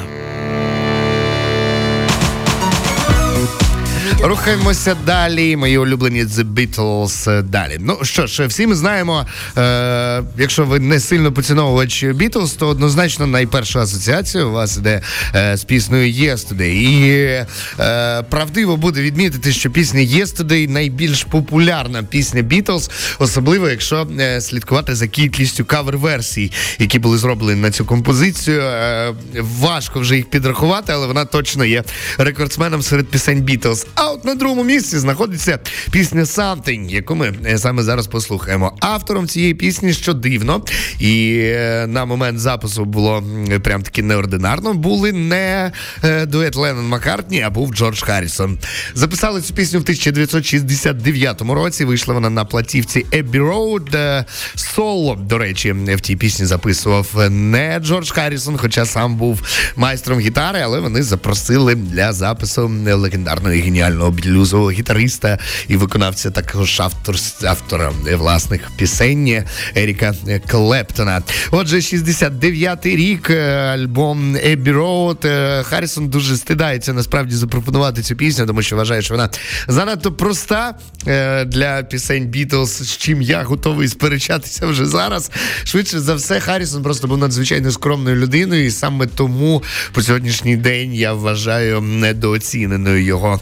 Рухаємося 4.25 4.97
далі. 5.07 5.57
Мої 5.57 5.79
улюблені 5.79 6.25
The 6.25 6.45
Beatles 6.55 7.43
далі. 7.43 7.77
Ну 7.81 7.99
що 8.03 8.27
ж, 8.27 8.47
всі 8.47 8.67
ми 8.67 8.75
знаємо, 8.75 9.27
е, 9.59 10.23
якщо 10.39 10.65
ви 10.65 10.81
не 10.81 11.01
сильно 11.01 11.33
поціновувач 11.33 12.05
Beatles, 12.05 12.59
то 12.59 12.69
однозначно 12.69 13.27
найперша 13.27 13.81
асоціація 13.81 14.45
у 14.45 14.53
вас 14.53 14.77
іде 14.77 15.03
е, 15.35 15.57
з 15.57 15.65
піснею 15.65 16.13
Yesterday. 16.13 16.73
І 16.73 17.47
е, 17.81 18.23
правдиво 18.23 18.77
буде 18.77 19.03
відмітити, 19.03 19.53
що 19.53 19.71
пісня 19.71 20.01
Yesterday 20.01 20.69
найбільш 20.69 21.25
популярна 21.25 22.03
пісня 22.03 22.43
Beatles, 22.43 22.91
особливо 23.19 23.69
якщо 23.69 24.07
е, 24.21 24.41
слідкувати 24.41 24.95
за 24.95 25.07
кількістю 25.07 25.65
кавер-версій, 25.65 26.53
які 26.79 26.99
були 26.99 27.19
зроблені 27.19 27.61
на 27.61 27.71
цю 27.71 27.85
композицію. 27.85 28.63
Е, 28.63 29.15
важко 29.61 30.01
вже 30.01 30.17
їх 30.17 30.31
підрахувати, 30.31 30.93
але 30.93 31.07
вона 31.07 31.25
точно 31.25 31.65
є 31.65 31.85
рекордсменом 32.19 32.83
серед 32.83 33.07
пісень 33.09 33.43
Beatles. 33.43 33.87
От 34.13 34.25
на 34.25 34.35
другому 34.35 34.65
місці 34.65 34.99
знаходиться 34.99 35.59
пісня 35.91 36.23
Something, 36.23 36.91
яку 36.91 37.15
ми 37.15 37.35
е, 37.47 37.59
саме 37.59 37.83
зараз 37.83 38.07
послухаємо. 38.07 38.77
Автором 38.81 39.29
цієї 39.29 39.55
пісні, 39.55 39.93
що 39.93 40.15
дивно, 40.15 40.65
і 40.99 41.39
е, 41.43 41.87
на 41.89 42.05
момент 42.05 42.39
запису 42.39 42.85
було 42.85 43.25
прям 43.63 43.83
таки 43.83 44.03
неординарно, 44.03 44.75
були 44.75 45.13
не 45.13 45.73
е, 46.05 46.27
дует 46.27 46.57
Леннон 46.57 46.89
Маккартні, 46.89 47.43
а 47.43 47.51
був 47.51 47.75
Джордж 47.75 48.03
Харрісон. 48.03 48.59
Записали 48.95 49.41
цю 49.41 49.55
пісню 49.55 49.79
в 49.79 49.83
1969 49.83 51.43
році. 51.43 51.85
Вийшла 51.85 52.15
вона 52.15 52.31
на 52.31 52.45
платівці 52.45 53.07
Abbey 53.13 53.53
Road. 53.53 54.25
Соло, 54.55 55.15
до 55.17 55.39
речі, 55.39 55.73
в 55.73 56.01
тій 56.01 56.17
пісні 56.17 56.47
записував 56.47 57.31
не 57.31 57.81
Джордж 57.83 58.11
Харрісон, 58.11 58.57
хоча 58.57 58.87
сам 58.87 59.17
був 59.17 59.43
майстром 59.77 60.21
гітари, 60.21 60.61
але 60.65 60.81
вони 60.81 61.03
запросили 61.03 61.75
для 61.75 62.13
запису 62.13 62.71
легендарного 62.85 63.55
і 63.55 63.63
геніального 64.03 64.11
блюзового 64.11 64.71
гітариста 64.71 65.39
і 65.69 65.77
виконавця 65.77 66.31
також 66.31 66.81
автор, 66.81 67.17
автора 67.45 67.93
власних 68.13 68.71
пісень 68.77 69.45
Еріка 69.77 70.15
Клептона. 70.47 71.23
Отже, 71.51 71.77
69-й 71.77 72.97
рік, 72.97 73.31
е, 73.31 73.51
альбом 73.51 74.37
Abbey 74.37 74.75
Road. 74.75 75.27
Е, 75.27 75.63
Харрісон 75.63 76.09
дуже 76.09 76.37
стидається 76.37 76.93
насправді 76.93 77.35
запропонувати 77.35 78.03
цю 78.03 78.17
пісню, 78.17 78.47
тому 78.47 78.63
що 78.63 78.77
вважає, 78.77 79.03
що 79.03 79.15
вона 79.15 79.31
занадто 79.69 80.13
проста 80.13 80.75
е, 81.07 81.45
для 81.45 81.83
пісень 81.83 82.27
Бітлз, 82.27 82.71
з 82.71 82.97
чим 82.97 83.23
я 83.23 83.43
готовий 83.43 83.89
сперечатися 83.89 84.67
вже 84.67 84.87
зараз. 84.87 85.31
Швидше 85.65 86.01
за 86.01 86.15
все, 86.15 86.41
Харрісон 86.41 86.83
просто 86.83 87.09
був 87.09 87.19
надзвичайно 87.19 87.71
скромною 87.71 88.17
людиною, 88.17 88.67
і 88.67 88.71
саме 88.71 89.07
тому 89.07 89.63
по 89.93 90.03
сьогоднішній 90.03 90.57
день 90.57 90.95
я 90.95 91.13
вважаю 91.13 91.81
недооціненою 91.81 93.03
його 93.05 93.41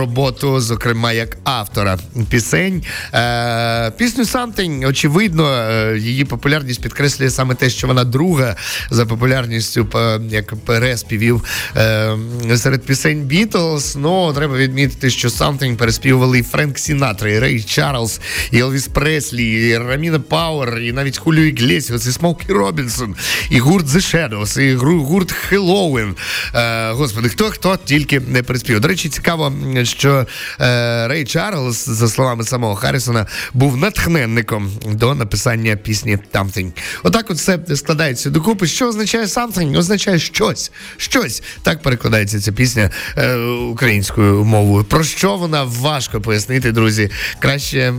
роботу, 0.00 0.60
зокрема 0.60 1.12
як 1.12 1.36
автора 1.44 1.98
пісень. 2.30 2.82
Е, 3.14 3.90
пісню 3.90 4.24
Something, 4.24 4.88
очевидно, 4.88 5.48
е, 5.52 5.98
її 5.98 6.24
популярність 6.24 6.82
підкреслює 6.82 7.30
саме 7.30 7.54
те, 7.54 7.70
що 7.70 7.86
вона 7.86 8.04
друга 8.04 8.56
за 8.90 9.06
популярністю 9.06 9.86
як 10.30 10.56
переспівів 10.56 11.44
е, 11.76 12.16
серед 12.56 12.82
пісень 12.82 13.20
Бітлз. 13.20 13.96
Ну, 13.96 14.32
треба 14.32 14.56
відмітити, 14.56 15.10
що 15.10 15.28
Something 15.28 15.76
переспівували 15.76 16.38
і 16.38 16.42
Френк 16.42 16.78
Сінатра, 16.78 17.30
і 17.30 17.38
Рей 17.38 17.62
Чарльз, 17.62 18.20
і 18.50 18.58
Елвіс 18.58 18.88
Преслі, 18.88 19.68
і 19.68 19.78
Роміна 19.78 20.20
Пауер, 20.20 20.78
і 20.78 20.92
навіть 20.92 21.18
Хуліо 21.18 21.44
Іглесіас, 21.44 22.06
і 22.06 22.12
Смокі 22.12 22.52
Робінсон, 22.52 23.16
і 23.50 23.58
гурт 23.58 23.86
The 23.86 24.00
Shadows, 24.00 24.60
і 24.60 24.74
гурт 24.74 25.32
Хеллоуін. 25.32 26.14
Е, 26.54 26.92
господи, 26.92 27.28
хто 27.28 27.44
хто 27.44 27.78
тільки 27.84 28.20
не 28.20 28.42
переспівав. 28.42 28.80
До 28.80 28.88
речі, 28.88 29.08
цікаво, 29.08 29.52
що 29.90 30.26
е, 30.60 31.08
Рей 31.08 31.24
Чарльз, 31.24 31.84
за 31.88 32.08
словами 32.08 32.44
самого 32.44 32.74
Харрісона, 32.74 33.26
був 33.54 33.76
натхненником 33.76 34.72
до 34.86 35.14
написання 35.14 35.76
пісні 35.76 36.18
«Something». 36.34 36.72
Отак, 37.02 37.30
от 37.30 37.36
все 37.36 37.58
складається 37.76 38.30
докупи. 38.30 38.66
Що 38.66 38.88
означає 38.88 39.24
«something»? 39.24 39.78
Означає 39.78 40.18
щось. 40.18 40.72
Щось 40.96 41.42
так 41.62 41.82
перекладається 41.82 42.40
ця 42.40 42.52
пісня 42.52 42.90
е, 43.16 43.36
українською 43.46 44.44
мовою. 44.44 44.84
Про 44.84 45.04
що 45.04 45.36
вона 45.36 45.64
важко 45.64 46.20
пояснити, 46.20 46.72
друзі. 46.72 47.10
Краще 47.38 47.90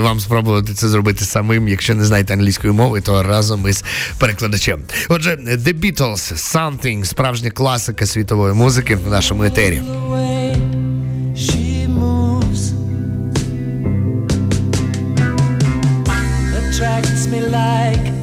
вам 0.00 0.20
спробувати 0.20 0.74
це 0.74 0.88
зробити 0.88 1.24
самим. 1.24 1.68
Якщо 1.68 1.94
не 1.94 2.04
знаєте 2.04 2.32
англійської 2.32 2.72
мови, 2.72 3.00
то 3.00 3.22
разом 3.22 3.68
із 3.68 3.84
перекладачем. 4.18 4.82
Отже, 5.08 5.36
The 5.36 5.80
Beatles, 5.80 6.34
«Something», 6.34 7.04
справжня 7.04 7.50
класика 7.50 8.06
світової 8.06 8.54
музики 8.54 8.96
в 8.96 9.10
нашому 9.10 9.44
етері. 9.44 9.82
Attracts 16.56 17.26
me 17.26 17.40
like 17.40 18.13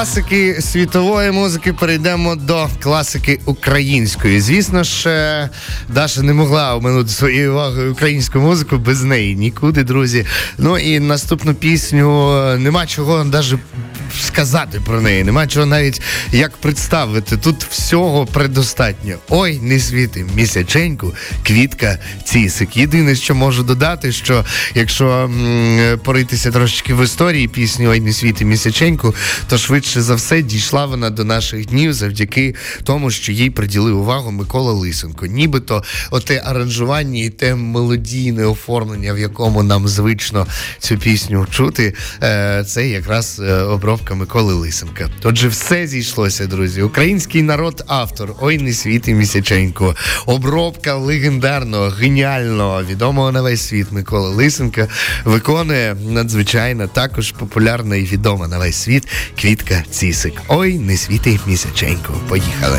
класики 0.00 0.62
світової 0.62 1.30
музики 1.30 1.72
перейдемо 1.72 2.36
до 2.36 2.68
класики 2.82 3.40
української. 3.46 4.40
Звісно 4.40 4.84
ж, 4.84 5.48
Даша 5.88 6.22
не 6.22 6.32
могла 6.32 6.76
оминути 6.76 7.08
своєю 7.08 7.52
увагою 7.52 7.92
українську 7.92 8.38
музику 8.38 8.78
без 8.78 9.02
неї 9.02 9.36
нікуди, 9.36 9.84
друзі. 9.84 10.26
Ну 10.58 10.78
і 10.78 11.00
наступну 11.00 11.54
пісню 11.54 12.32
е, 12.32 12.58
нема 12.58 12.86
чого 12.86 13.24
навіть 13.24 13.54
сказати 14.40 14.80
про 14.86 15.00
неї, 15.00 15.24
нема 15.24 15.46
чого 15.46 15.66
навіть 15.66 16.02
як 16.32 16.56
представити. 16.56 17.36
Тут 17.36 17.64
всього 17.64 18.26
предостатньо. 18.26 19.14
Ой, 19.28 19.58
не 19.62 19.78
світи 19.78 20.26
місяченьку, 20.34 21.14
квітка, 21.42 21.98
цісик. 22.24 22.76
Єдине, 22.76 23.14
що 23.14 23.34
можу 23.34 23.62
додати, 23.62 24.12
що 24.12 24.44
якщо 24.74 25.08
м, 25.08 25.98
поритися 26.04 26.50
трошечки 26.50 26.94
в 26.94 27.04
історії 27.04 27.48
пісні 27.48 27.88
Ой, 27.88 28.00
не 28.00 28.12
світи 28.12 28.44
місяченьку, 28.44 29.14
то 29.48 29.58
швидше 29.58 30.02
за 30.02 30.14
все 30.14 30.42
дійшла 30.42 30.86
вона 30.86 31.10
до 31.10 31.24
наших 31.24 31.66
днів 31.66 31.92
завдяки 31.92 32.54
тому, 32.84 33.10
що 33.10 33.32
їй 33.32 33.50
приділив 33.50 33.98
увагу 33.98 34.30
Микола 34.30 34.72
Лисенко. 34.72 35.26
Нібито 35.26 35.82
оте 36.10 36.42
аранжування 36.46 37.22
і 37.22 37.30
те 37.30 37.54
мелодійне 37.54 38.46
оформлення, 38.46 39.12
в 39.12 39.18
якому 39.18 39.62
нам 39.62 39.88
звично 39.88 40.46
цю 40.78 40.98
пісню 40.98 41.46
чути, 41.50 41.94
е, 42.22 42.64
це 42.66 42.88
якраз 42.88 43.40
е, 43.44 43.54
обробка 43.54 44.14
Миколи 44.30 44.54
Лисенка. 44.54 45.10
Отже, 45.24 45.48
все 45.48 45.86
зійшлося, 45.86 46.46
друзі. 46.46 46.82
Український 46.82 47.42
народ 47.42 47.84
автор 47.86 48.34
Ой, 48.40 48.58
не 48.58 48.72
світи 48.72 49.14
місяченько. 49.14 49.96
Обробка 50.26 50.94
легендарного, 50.94 51.88
геніального, 51.88 52.82
відомого 52.82 53.32
на 53.32 53.42
весь 53.42 53.68
світ 53.68 53.92
Миколи 53.92 54.28
Лисенка 54.28 54.88
виконує 55.24 55.96
надзвичайно 56.08 56.88
також 56.88 57.32
популярна 57.32 57.96
і 57.96 58.04
відома 58.04 58.48
на 58.48 58.58
весь 58.58 58.76
світ 58.76 59.08
Квітка 59.40 59.84
Цісик. 59.90 60.42
Ой, 60.48 60.78
не 60.78 60.96
світи 60.96 61.40
місяченько. 61.46 62.14
Поїхали. 62.28 62.78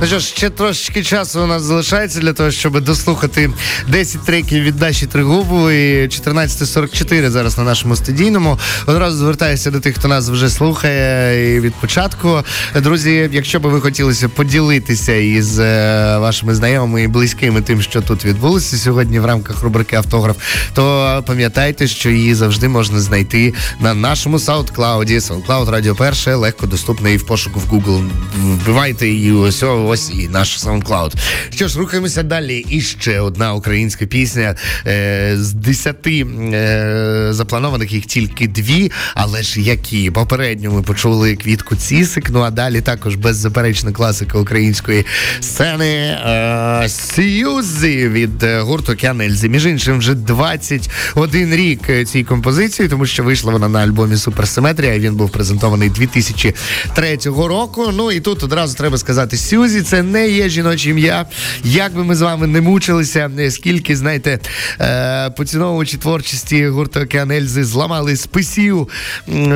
Ну 0.00 0.06
що 0.06 0.18
ж, 0.18 0.26
ще 0.26 0.50
трошечки 0.50 1.02
часу 1.02 1.42
у 1.42 1.46
нас 1.46 1.62
залишається 1.62 2.20
для 2.20 2.32
того, 2.32 2.50
щоб 2.50 2.80
дослухати 2.80 3.50
10 3.88 4.24
треків 4.24 4.62
від 4.62 4.76
Даші 4.76 5.06
Тригубової. 5.06 6.08
14.44 6.08 7.30
зараз 7.30 7.58
на 7.58 7.64
нашому 7.64 7.96
студійному. 7.96 8.58
Одразу 8.86 9.16
звертаюся 9.16 9.70
до 9.70 9.80
тих, 9.80 9.98
хто 9.98 10.08
нас 10.08 10.28
вже 10.28 10.50
слухає 10.50 11.56
і 11.56 11.60
від 11.60 11.74
початку. 11.74 12.42
Друзі, 12.74 13.30
якщо 13.32 13.60
би 13.60 13.70
ви 13.70 13.80
хотілося 13.80 14.28
поділитися 14.28 15.14
із 15.14 15.58
е, 15.58 16.18
вашими 16.18 16.54
знайомими 16.54 17.02
і 17.02 17.08
близькими 17.08 17.60
тим, 17.60 17.82
що 17.82 18.02
тут 18.02 18.24
відбулося 18.24 18.76
сьогодні 18.76 19.20
в 19.20 19.26
рамках 19.26 19.62
рубрики 19.62 19.96
Автограф, 19.96 20.36
то 20.74 21.22
пам'ятайте, 21.26 21.86
що 21.86 22.10
її 22.10 22.34
завжди 22.34 22.68
можна 22.68 23.00
знайти 23.00 23.54
на 23.80 23.94
нашому 23.94 24.36
SoundCloud. 24.36 25.20
SoundCloud 25.20 25.70
Радіо 25.70 25.94
Перше 25.94 26.34
легко 26.34 26.66
доступний 26.66 27.16
в 27.16 27.26
пошуку 27.26 27.60
в 27.60 27.74
Google. 27.74 28.08
Вбивайте 28.36 29.08
і 29.08 29.32
ось 29.32 29.62
ось 29.86 30.10
і 30.10 30.28
наш 30.28 30.64
SoundCloud. 30.64 31.12
Що 31.50 31.68
ж, 31.68 31.78
рухаємося 31.78 32.22
далі. 32.22 32.66
І 32.68 32.80
ще 32.80 33.20
одна 33.20 33.54
українська 33.54 34.06
пісня 34.06 34.54
е, 34.86 35.36
з 35.38 35.52
десяти 35.52 36.26
е, 36.52 37.28
запланованих 37.30 37.92
їх 37.92 38.06
тільки 38.06 38.48
дві, 38.48 38.92
але 39.14 39.42
ж 39.42 39.60
які 39.60 40.10
попередньо 40.10 40.70
ми 40.70 40.82
почули 40.82 41.36
квітку 41.36 41.76
Цісик. 41.76 42.30
Ну 42.30 42.40
а 42.40 42.50
далі 42.50 42.80
також 42.80 43.14
беззаперечна 43.14 43.92
класика 43.92 44.38
української 44.38 45.06
сцени 45.40 45.86
е, 45.86 46.88
Сьюзі 46.88 48.08
від 48.08 48.42
е, 48.42 48.60
гурту 48.60 48.92
Океан 48.92 49.20
Ельзи. 49.20 49.48
Між 49.48 49.66
іншим, 49.66 49.98
вже 49.98 50.14
21 50.14 51.54
рік 51.54 51.90
е, 51.90 52.04
цій 52.04 52.24
композиції, 52.24 52.88
тому 52.88 53.06
що 53.06 53.24
вийшла 53.24 53.52
вона 53.52 53.68
на 53.68 53.78
альбомі 53.78 54.16
Суперсиметрія. 54.16 54.98
Він 54.98 55.14
був 55.14 55.30
презентований 55.30 55.90
2003 55.90 57.18
року. 57.24 57.90
Ну 57.94 58.12
і 58.12 58.20
тут 58.20 58.44
одразу 58.44 58.76
треба 58.76 58.98
сказати: 58.98 59.36
Сюзі 59.74 59.86
це 59.86 60.02
не 60.02 60.28
є 60.28 60.48
жіноче 60.48 60.90
ім'я. 60.90 61.26
Як 61.64 61.94
би 61.94 62.04
ми 62.04 62.14
з 62.14 62.20
вами 62.20 62.46
не 62.46 62.60
мучилися, 62.60 63.30
скільки, 63.50 63.96
знаєте, 63.96 64.38
е, 64.80 65.30
поціновувачі 65.30 65.96
творчості 65.96 66.68
гурту 66.68 67.00
Океан 67.00 67.48
зламали 67.48 68.16
списів, 68.16 68.88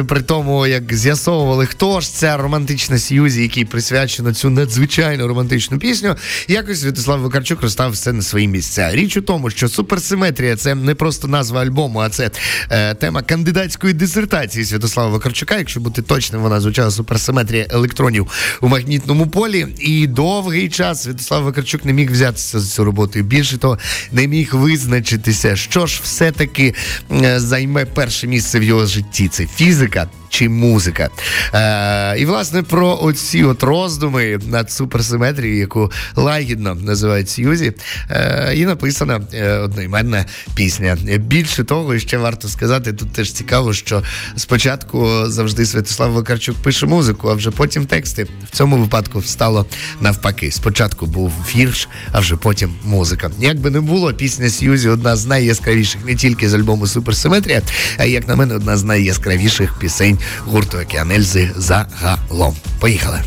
при 0.09 0.21
тому, 0.21 0.67
як 0.67 0.95
з'ясовували, 0.95 1.67
хто 1.67 2.01
ж 2.01 2.15
ця 2.15 2.37
романтична 2.37 2.99
Сьюзі, 2.99 3.43
якій 3.43 3.65
присвячено 3.65 4.35
цю 4.35 4.51
надзвичайно 4.51 5.29
романтичну 5.29 5.79
пісню. 5.79 6.17
Якось 6.49 6.81
Святослав 6.81 7.21
Вакарчук 7.21 7.63
розставив 7.63 7.93
все 7.93 8.13
на 8.13 8.23
свої 8.23 8.49
місця. 8.49 8.91
Річ 8.93 9.17
у 9.17 9.23
тому, 9.23 9.51
що 9.51 9.69
суперсиметрія 9.69 10.57
це 10.57 10.75
не 10.75 10.95
просто 10.95 11.29
назва 11.29 11.63
альбому, 11.63 11.99
а 11.99 12.09
це 12.09 12.31
е, 12.71 12.95
тема 12.95 13.23
кандидатської 13.23 13.95
дисертації 13.95 14.65
Святослава 14.65 15.11
Вакарчука. 15.11 15.59
Якщо 15.59 15.81
бути 15.81 16.03
точним, 16.03 16.43
вона 16.43 16.61
звучала 16.61 16.91
суперсиметрія 16.91 17.67
електронів 17.71 18.29
у 18.61 18.69
магнітному 18.69 19.27
полі. 19.27 19.67
І 19.79 20.08
довгий 20.09 20.69
час 20.69 21.03
Святослав 21.03 21.43
Вакарчук 21.43 21.85
не 21.85 21.93
міг 21.93 22.13
взятися 22.13 22.61
за 22.61 22.69
цю 22.69 22.85
роботу. 22.85 23.23
Більше 23.23 23.59
того, 23.59 23.79
не 24.13 24.27
міг 24.27 24.55
визначитися, 24.55 25.57
що 25.57 25.87
ж 25.87 26.01
все-таки 26.05 26.75
е, 27.13 27.41
займе 27.41 27.85
перше 27.85 28.27
місце 28.27 28.59
в 28.59 28.63
його 28.63 28.87
житті. 28.87 29.29
Це 29.29 29.47
фізика 29.47 30.09
чи 30.29 30.49
музика. 30.49 31.09
Е, 31.55 32.19
і 32.19 32.27
власне 32.27 32.63
про 32.63 32.99
оці 33.03 33.45
от 33.45 33.63
роздуми 33.63 34.39
над 34.47 34.71
суперсиметрією, 34.71 35.59
яку 35.59 35.93
лагідно 36.17 36.75
називають 36.75 37.31
Сьюзі, 37.31 37.73
е, 38.11 38.53
і 38.57 38.67
написана 38.67 39.21
е, 39.35 39.53
одноіменна 39.53 40.25
пісня. 40.55 40.99
Більше 41.19 41.65
того, 41.65 41.99
ще 41.99 42.19
варто 42.19 42.49
сказати, 42.49 42.93
тут 42.93 43.13
теж 43.13 43.33
цікаво, 43.33 43.73
що 43.73 44.03
спочатку 44.37 45.25
завжди 45.27 45.67
Святослав 45.67 46.13
Вакарчук 46.13 46.57
пише 46.57 46.87
музику, 46.87 47.29
а 47.29 47.35
вже 47.35 47.51
потім 47.51 47.87
тексти. 47.87 48.25
В 48.25 48.57
цьому 48.57 48.77
випадку 48.77 49.23
стало 49.23 49.67
навпаки. 50.01 50.51
Спочатку 50.51 51.07
був 51.07 51.33
вірш, 51.55 51.89
а 52.13 52.21
вже 52.21 52.37
потім 52.37 52.75
музика. 52.85 53.31
Як 53.39 53.59
би 53.61 53.71
не 53.71 53.81
було, 53.81 54.13
пісня 54.13 54.51
Сьюзі 54.51 54.89
одна 54.89 55.17
з 55.17 55.27
найяскравіших 55.27 56.05
не 56.05 56.15
тільки 56.15 56.49
з 56.49 56.55
альбому 56.55 56.87
Суперсиметрія, 56.87 57.63
а 57.99 58.05
як 58.05 58.29
на 58.29 58.37
мене, 58.37 58.55
одна 58.55 58.77
з 58.77 58.85
найяскравіших 58.85 59.79
пісень 59.79 60.19
гурту 60.45 60.79
Океан 60.79 61.11
Ельзи 61.11 61.51
загалом. 61.57 62.57
Поїхали. 62.81 63.21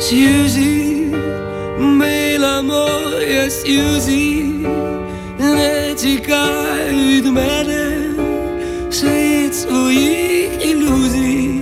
Сьюзі, 0.00 1.06
мила 1.78 2.62
моя 2.62 3.50
Сьюзі, 3.50 4.44
не 5.38 5.94
тікай 5.94 6.90
від 6.90 7.26
мене, 7.26 7.96
світ 9.48 9.54
своїх 9.54 10.66
ілюзій, 10.66 11.60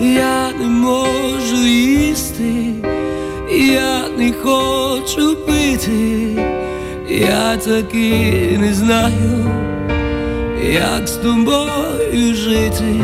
я 0.00 0.50
не 0.60 0.66
можу 0.66 1.56
їсти, 1.66 2.72
я 3.52 4.08
не 4.18 4.32
хочу 4.32 5.36
пити, 5.36 6.28
я 7.08 7.56
таки 7.56 8.56
не 8.60 8.74
знаю, 8.74 9.44
як 10.72 11.08
з 11.08 11.16
тобою 11.16 12.34
жити, 12.34 13.00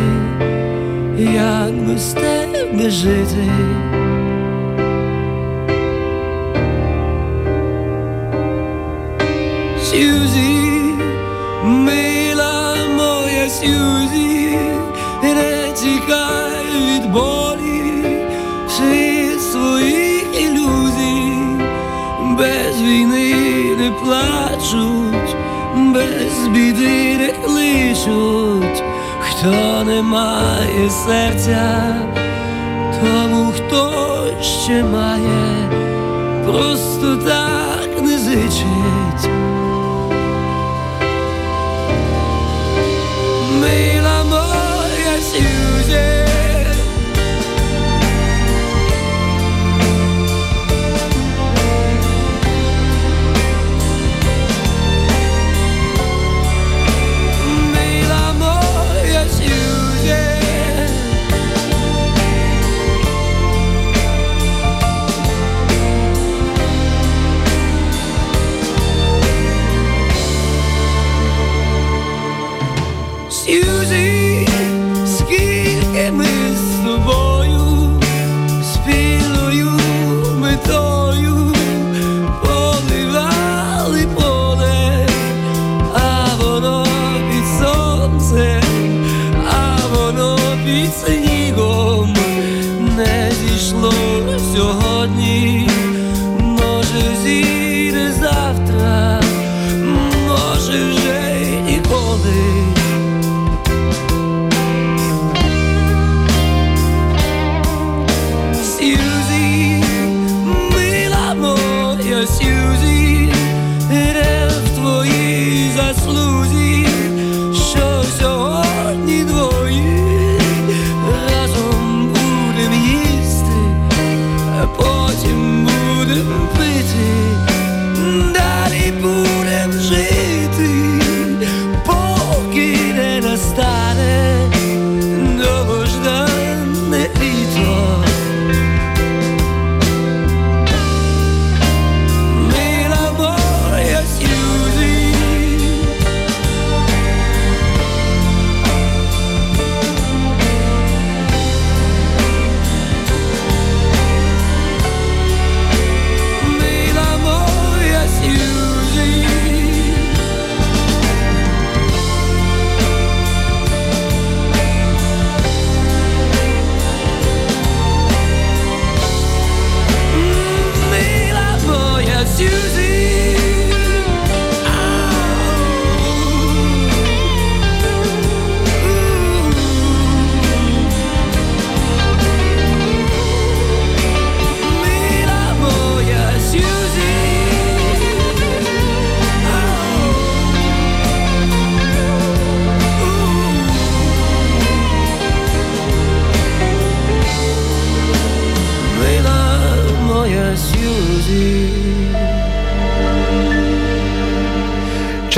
як 1.34 1.72
без 1.72 2.14
тебе 2.14 2.90
жити. 2.90 3.50
Сьюзі, 9.82 10.80
мила 11.64 12.09
Сьюзі, 13.60 14.58
не 15.22 15.34
від 16.74 17.12
болі, 17.12 18.04
світ 18.68 19.42
своїх 19.42 20.24
ілюзій, 20.40 21.32
без 22.38 22.82
війни 22.82 23.34
не 23.78 23.90
плачуть, 23.90 25.36
без 25.76 26.48
біди 26.48 27.18
не 27.18 27.32
кличуть, 27.44 28.82
хто 29.20 29.84
не 29.84 30.02
має 30.02 30.90
серця, 30.90 31.94
тому 33.00 33.52
хто 33.52 33.92
ще 34.42 34.84
має, 34.84 35.68
просто 36.46 37.16
так 37.16 38.02
не 38.02 38.18
зичить. 38.18 39.49
mais 43.60 44.00
la 44.00 44.24
mort 44.24 44.86
est 45.06 45.38
usée. 45.38 46.19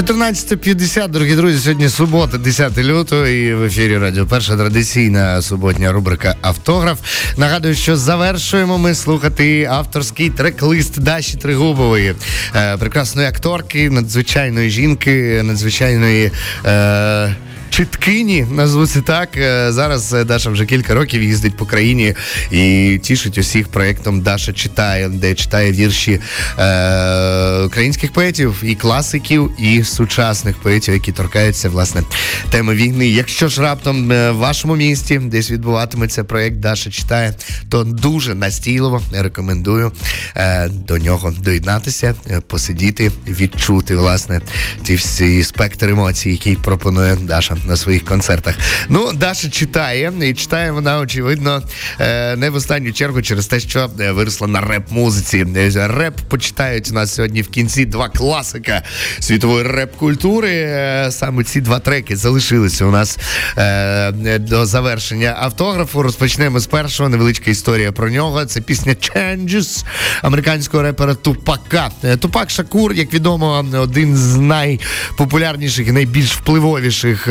14.50, 0.03 1.09
дорогі 1.09 1.35
друзі. 1.35 1.59
Сьогодні 1.59 1.89
субота, 1.89 2.39
10 2.39 2.79
лютого, 2.79 3.27
і 3.27 3.55
в 3.55 3.63
ефірі 3.63 3.99
Радіо 3.99 4.27
Перша 4.27 4.57
традиційна 4.57 5.43
суботня 5.43 5.93
рубрика 5.93 6.37
Автограф. 6.41 6.99
Нагадую, 7.37 7.75
що 7.75 7.97
завершуємо 7.97 8.79
ми 8.79 8.95
слухати 8.95 9.65
авторський 9.65 10.31
трек-лист 10.31 11.01
Даші 11.01 11.37
Тригубової, 11.37 12.15
е, 12.57 12.77
прекрасної 12.77 13.29
акторки, 13.29 13.91
надзвичайної 13.91 14.71
жінки, 14.71 15.43
надзвичайної. 15.45 16.31
Е, 16.67 17.37
Читкині, 17.73 18.47
назву 18.51 18.87
це 18.87 19.01
так. 19.01 19.37
Е, 19.37 19.73
Зараз 19.73 20.15
е, 20.15 20.25
Даша 20.25 20.51
вже 20.51 20.67
кілька 20.67 20.95
років 20.95 21.23
їздить 21.23 21.57
по 21.57 21.67
країні 21.67 22.15
і 22.51 22.99
тішить 23.03 23.39
усіх 23.39 23.69
проєктом 23.69 24.21
Даша 24.21 24.53
читає, 24.53 25.09
де 25.09 25.35
читає 25.35 25.73
вірші 25.73 26.21
е, 26.59 27.63
українських 27.63 28.13
поетів, 28.13 28.63
і 28.63 28.75
класиків, 28.75 29.51
і 29.59 29.85
сучасних 29.85 30.57
поетів, 30.57 30.95
які 30.95 31.13
торкаються 31.13 31.69
власне 31.69 32.03
теми 32.51 32.75
війни. 32.75 33.09
Якщо 33.09 33.49
ж 33.49 33.63
раптом 33.63 34.13
е, 34.13 34.31
в 34.31 34.37
вашому 34.37 34.77
місті 34.77 35.19
десь 35.19 35.51
відбуватиметься 35.51 36.25
проєкт 36.25 36.57
Даша 36.57 36.91
читає, 36.91 37.35
то 37.69 37.85
дуже 37.85 38.35
настійливо 38.35 39.03
рекомендую 39.13 39.93
е, 40.37 40.69
до 40.69 40.99
нього 40.99 41.35
доєднатися, 41.39 42.15
посидіти, 42.47 43.13
відчути 43.29 43.97
власне 43.97 44.41
ті 44.83 44.95
всі 44.95 45.45
спектр 45.45 45.89
емоцій, 45.89 46.31
які 46.31 46.55
пропонує 46.55 47.17
Даша 47.17 47.57
на 47.67 47.77
своїх 47.77 48.05
концертах. 48.05 48.55
Ну, 48.89 49.13
Даша 49.13 49.49
читає, 49.49 50.13
і 50.23 50.35
читає 50.35 50.73
вона, 50.73 50.99
очевидно, 50.99 51.63
е, 52.01 52.37
не 52.37 52.51
в 52.51 52.55
останню 52.55 52.93
чергу 52.93 53.23
через 53.23 53.47
те, 53.47 53.61
що 53.61 53.91
е, 54.01 54.13
виросла 54.13 54.47
на 54.47 54.61
реп-музиці. 54.61 55.47
Е, 55.57 55.89
Реп 55.89 56.21
почитають 56.29 56.91
у 56.91 56.95
нас 56.95 57.15
сьогодні 57.15 57.43
в 57.43 57.49
кінці 57.49 57.85
два 57.85 58.09
класика 58.09 58.83
світової 59.21 59.63
реп-культури. 59.63 60.53
Саме 61.11 61.45
ці 61.45 61.61
два 61.61 61.79
треки 61.79 62.17
залишилися 62.17 62.85
у 62.85 62.91
нас 62.91 63.19
до 64.39 64.67
завершення 64.67 65.37
автографу. 65.39 66.03
Розпочнемо 66.03 66.61
з 66.61 66.67
першого. 66.67 67.09
Невеличка 67.09 67.51
історія 67.51 67.93
про 67.93 68.11
нього. 68.11 68.45
Це 68.45 68.61
пісня 68.61 68.93
Changes 68.93 69.85
американського 70.23 70.83
репера 70.83 71.15
Тупака. 71.15 71.91
Тупак 72.19 72.51
Шакур, 72.51 72.93
як 72.93 73.15
відомо, 73.15 73.67
один 73.75 74.17
з 74.17 74.37
найпопулярніших 74.37 75.89
і 75.89 75.93
найбільш 75.93 76.33
впливовіших 76.33 77.29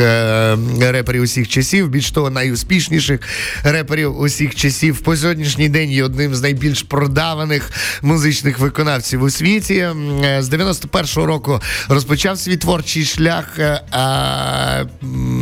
реперів 0.80 1.22
усіх 1.22 1.48
часів, 1.48 1.88
більш 1.88 2.10
того, 2.10 2.30
найуспішніших 2.30 3.20
реперів 3.64 4.20
усіх 4.20 4.54
часів. 4.54 5.00
По 5.00 5.16
сьогоднішній 5.16 5.68
день 5.68 5.90
є 5.90 6.04
одним 6.04 6.34
з 6.34 6.42
найбільш 6.42 6.82
продаваних 6.82 7.70
музичних 8.02 8.58
виконавців 8.58 9.22
у 9.22 9.30
світі. 9.30 9.74
Е, 9.74 10.36
З 10.40 10.48
91-го 10.48 11.26
року 11.26 11.60
розпочав 11.88 12.38
свій 12.38 12.56
творчий 12.56 13.04
шлях, 13.04 13.58
е, 13.58 13.80
а 13.90 14.84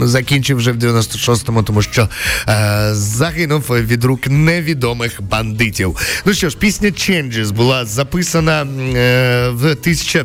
закінчив 0.03 0.57
вже 0.57 0.72
в 0.72 0.76
96-му, 0.76 1.62
тому 1.62 1.83
що 1.83 2.09
е, 2.49 2.89
загинув 2.93 3.64
від 3.70 4.05
рук 4.05 4.20
невідомих 4.26 5.22
бандитів. 5.22 5.97
Ну 6.24 6.35
що 6.35 6.51
ж, 6.51 6.57
пісня 6.57 6.89
Changes 6.89 7.53
була 7.53 7.85
записана 7.85 8.62
е, 8.62 9.49
в 9.49 9.64
1000 9.64 10.24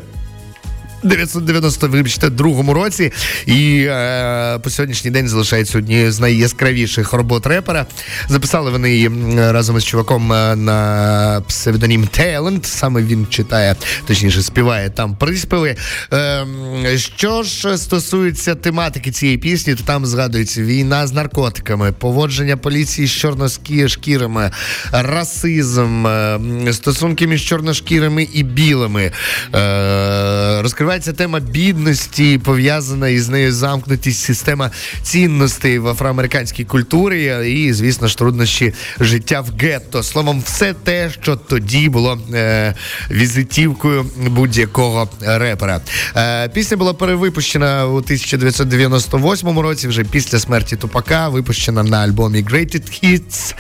990, 1.06 1.88
вибачте, 1.88 2.30
другому 2.30 2.74
році, 2.74 3.12
і 3.46 3.86
е, 3.90 4.60
по 4.64 4.70
сьогоднішній 4.70 5.12
день 5.12 5.28
залишається 5.28 5.78
однією 5.78 6.12
з 6.12 6.20
найяскравіших 6.20 7.14
робот 7.14 7.48
репера. 7.48 7.86
Записали 8.30 8.72
вони 8.72 8.92
її 8.92 9.12
разом 9.38 9.78
із 9.78 9.84
чуваком 9.86 10.34
е, 10.34 10.56
на 10.56 11.44
псевдонім 11.48 12.04
Talent. 12.04 12.66
Саме 12.66 13.02
він 13.02 13.28
читає, 13.30 13.76
точніше, 14.08 14.42
співає 14.42 14.90
там 14.90 15.16
приспіви. 15.16 15.76
Е, 16.14 16.98
що 16.98 17.44
ж 17.44 17.78
стосується 17.78 18.56
тематики 18.56 19.12
цієї 19.12 19.38
пісні, 19.38 19.76
то 19.76 19.84
там 19.84 20.06
згадується 20.06 20.62
війна 20.62 21.08
з 21.08 21.14
наркотиками, 21.14 21.92
поводження 21.92 22.58
поліції 22.58 23.08
з 23.08 23.12
чорношкірими, 23.12 24.52
расизм, 24.92 26.08
е, 26.08 26.40
стосунки 26.72 27.28
між 27.28 27.46
чорношкірими 27.46 28.28
і 28.34 28.44
білими. 28.44 29.12
Е, 29.56 30.62
розкривається 30.96 31.24
тема 31.24 31.40
бідності, 31.40 32.38
пов'язана 32.38 33.10
із 33.10 33.30
нею 33.30 33.54
замкнутість 33.54 34.22
система 34.22 34.72
цінностей 35.02 35.80
в 35.80 35.88
афроамериканській 35.88 36.64
культурі 36.64 37.52
і, 37.54 37.74
звісно 37.74 38.08
ж, 38.08 38.18
труднощі 38.18 38.74
життя 39.00 39.42
в 39.42 39.50
гетто. 39.60 40.04
Словом, 40.04 40.44
все 40.46 40.74
те, 40.74 41.12
що 41.22 41.36
тоді 41.36 41.90
було 41.90 42.20
е, 42.34 42.74
візитівкою 43.12 44.06
будь-якого 44.18 45.10
репера. 45.22 45.82
Е, 46.16 46.50
пісня 46.50 46.78
була 46.78 46.94
перевипущена 46.94 47.86
у 47.86 47.96
1998 47.96 49.60
році, 49.60 49.88
вже 49.88 50.04
після 50.04 50.40
смерті 50.40 50.76
Тупака, 50.76 51.30
випущена 51.30 51.84
на 51.84 51.98
альбомі 51.98 52.44
Greatest 52.44 53.04
Hits. 53.04 53.56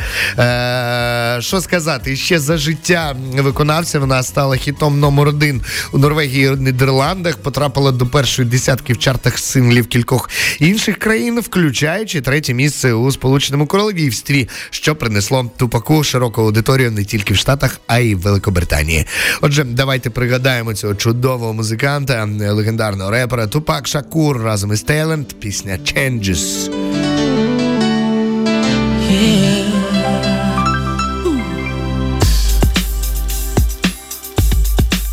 Е, 1.38 1.41
що 1.41 1.61
сказати, 1.61 2.15
ще 2.15 2.39
за 2.39 2.57
життя 2.57 3.15
виконавця 3.33 3.99
вона 3.99 4.23
стала 4.23 4.55
хітом 4.55 4.99
номер 4.99 5.27
один 5.27 5.61
у 5.91 5.97
Норвегії 5.97 6.45
і 6.45 6.49
Нідерландах, 6.86 7.24
потрапила 7.34 7.91
до 7.91 8.05
першої 8.05 8.47
десятки 8.47 8.93
в 8.93 8.97
чартах 8.97 9.39
синглів 9.39 9.88
кількох 9.88 10.30
інших 10.59 10.97
країн, 10.97 11.39
включаючи 11.39 12.21
третє 12.21 12.53
місце 12.53 12.93
у 12.93 13.11
Сполученому 13.11 13.67
Королівстві, 13.67 14.49
що 14.69 14.95
принесло 14.95 15.51
тупаку 15.57 16.03
широку 16.03 16.41
аудиторію 16.41 16.91
не 16.91 17.05
тільки 17.05 17.34
в 17.34 17.38
Штатах, 17.38 17.80
а 17.88 17.99
й 17.99 18.15
в 18.15 18.19
Великобританії. 18.19 19.05
Отже, 19.41 19.63
давайте 19.63 20.09
пригадаємо 20.09 20.73
цього 20.73 20.95
чудового 20.95 21.53
музиканта, 21.53 22.30
легендарного 22.49 23.11
репера 23.11 23.47
Тупак 23.47 23.88
Шакур 23.88 24.41
разом 24.41 24.73
із 24.73 24.86
Talent, 24.86 25.34
пісня 25.34 25.80
Changes. 25.84 26.69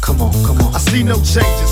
Come 0.02 0.20
on, 0.20 0.32
come 0.46 0.60
on. 0.60 0.74
I 0.74 0.78
see 0.78 1.02
no 1.04 1.16
changes. 1.34 1.71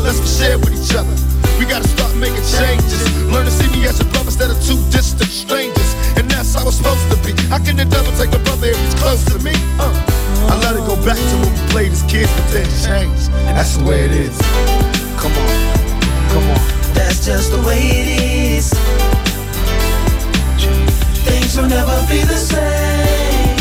unless 0.00 0.18
we 0.20 0.26
share 0.26 0.58
with 0.58 0.72
each 0.72 0.96
other. 0.96 1.12
We 1.60 1.68
gotta 1.68 1.86
start 1.86 2.16
making 2.16 2.40
changes. 2.48 3.04
Learn 3.28 3.44
to 3.44 3.52
see 3.52 3.68
me 3.76 3.86
as 3.86 4.00
a 4.00 4.04
brother 4.04 4.32
instead 4.32 4.50
of 4.50 4.56
two 4.64 4.80
distant 4.88 5.28
strangers. 5.28 5.92
And 6.16 6.24
that's 6.30 6.54
how 6.54 6.66
it's 6.66 6.78
supposed 6.80 7.04
to 7.12 7.16
be. 7.20 7.36
How 7.52 7.60
can 7.60 7.76
the 7.76 7.84
devil 7.84 8.10
take 8.16 8.32
a 8.32 8.40
brother 8.40 8.68
if 8.72 8.80
he's 8.80 8.96
close 8.96 9.22
to 9.28 9.38
me? 9.44 9.52
Uh, 9.76 9.92
I 10.48 10.56
let 10.64 10.72
it 10.74 10.84
go 10.88 10.96
back 11.04 11.20
to 11.20 11.34
when 11.44 11.52
we 11.52 11.62
played 11.68 11.92
as 11.92 12.02
kids, 12.08 12.32
but 12.32 12.48
then 12.48 12.68
changed. 12.80 13.28
And 13.44 13.56
that's 13.56 13.76
the 13.76 13.84
way 13.84 14.08
it 14.08 14.12
is. 14.12 14.36
Come 15.20 15.36
on, 15.36 15.52
come 16.32 16.46
on. 16.48 16.60
That's 16.96 17.24
just 17.26 17.52
the 17.52 17.60
way 17.68 17.80
it 18.00 18.08
is. 18.56 18.72
Things 21.28 21.56
will 21.56 21.68
never 21.68 21.96
be 22.08 22.24
the 22.24 22.40
same. 22.40 23.56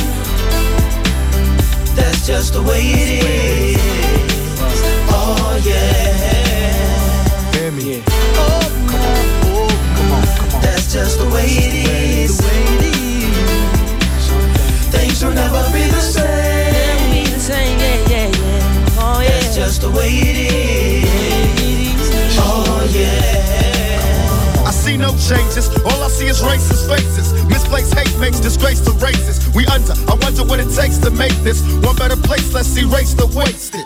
That's 2.00 2.26
just 2.26 2.54
the 2.54 2.64
way 2.64 2.80
it 2.80 3.24
is. 3.28 4.09
Oh 5.32 5.62
yeah. 5.64 6.90
Hear 7.54 7.72
me. 7.72 8.04
Oh 8.36 8.66
come 8.90 10.12
on 10.12 10.62
That's 10.62 10.92
just 10.92 11.20
the 11.20 11.26
way 11.30 11.46
it 11.46 11.74
is. 12.26 12.42
Things 14.92 15.24
will 15.24 15.34
never 15.34 15.64
be 15.72 15.84
the 15.88 16.02
same. 16.02 16.50
That's 19.50 19.56
just 19.56 19.82
the 19.82 19.90
way 19.90 20.10
it 20.10 20.38
is. 20.54 22.10
Oh 22.38 22.90
yeah. 22.94 24.66
I 24.68 24.72
see 24.72 24.98
no 24.98 25.10
changes. 25.30 25.70
All 25.86 26.04
I 26.04 26.08
see 26.10 26.28
is 26.28 26.42
racist 26.42 26.88
faces. 26.88 27.34
Misplaced 27.46 27.94
hate 27.94 28.18
makes 28.20 28.40
disgrace 28.40 28.82
to 28.82 28.92
races. 28.94 29.40
We 29.56 29.66
under. 29.68 29.94
I 30.08 30.16
wonder 30.22 30.44
what 30.44 30.60
it 30.60 30.70
takes 30.76 30.98
to 31.00 31.12
make 31.12 31.36
this 31.44 31.62
one 31.84 31.96
better 31.96 32.18
place. 32.18 32.54
Let's 32.54 32.76
erase 32.78 33.14
the 33.14 33.28
wasted. 33.28 33.86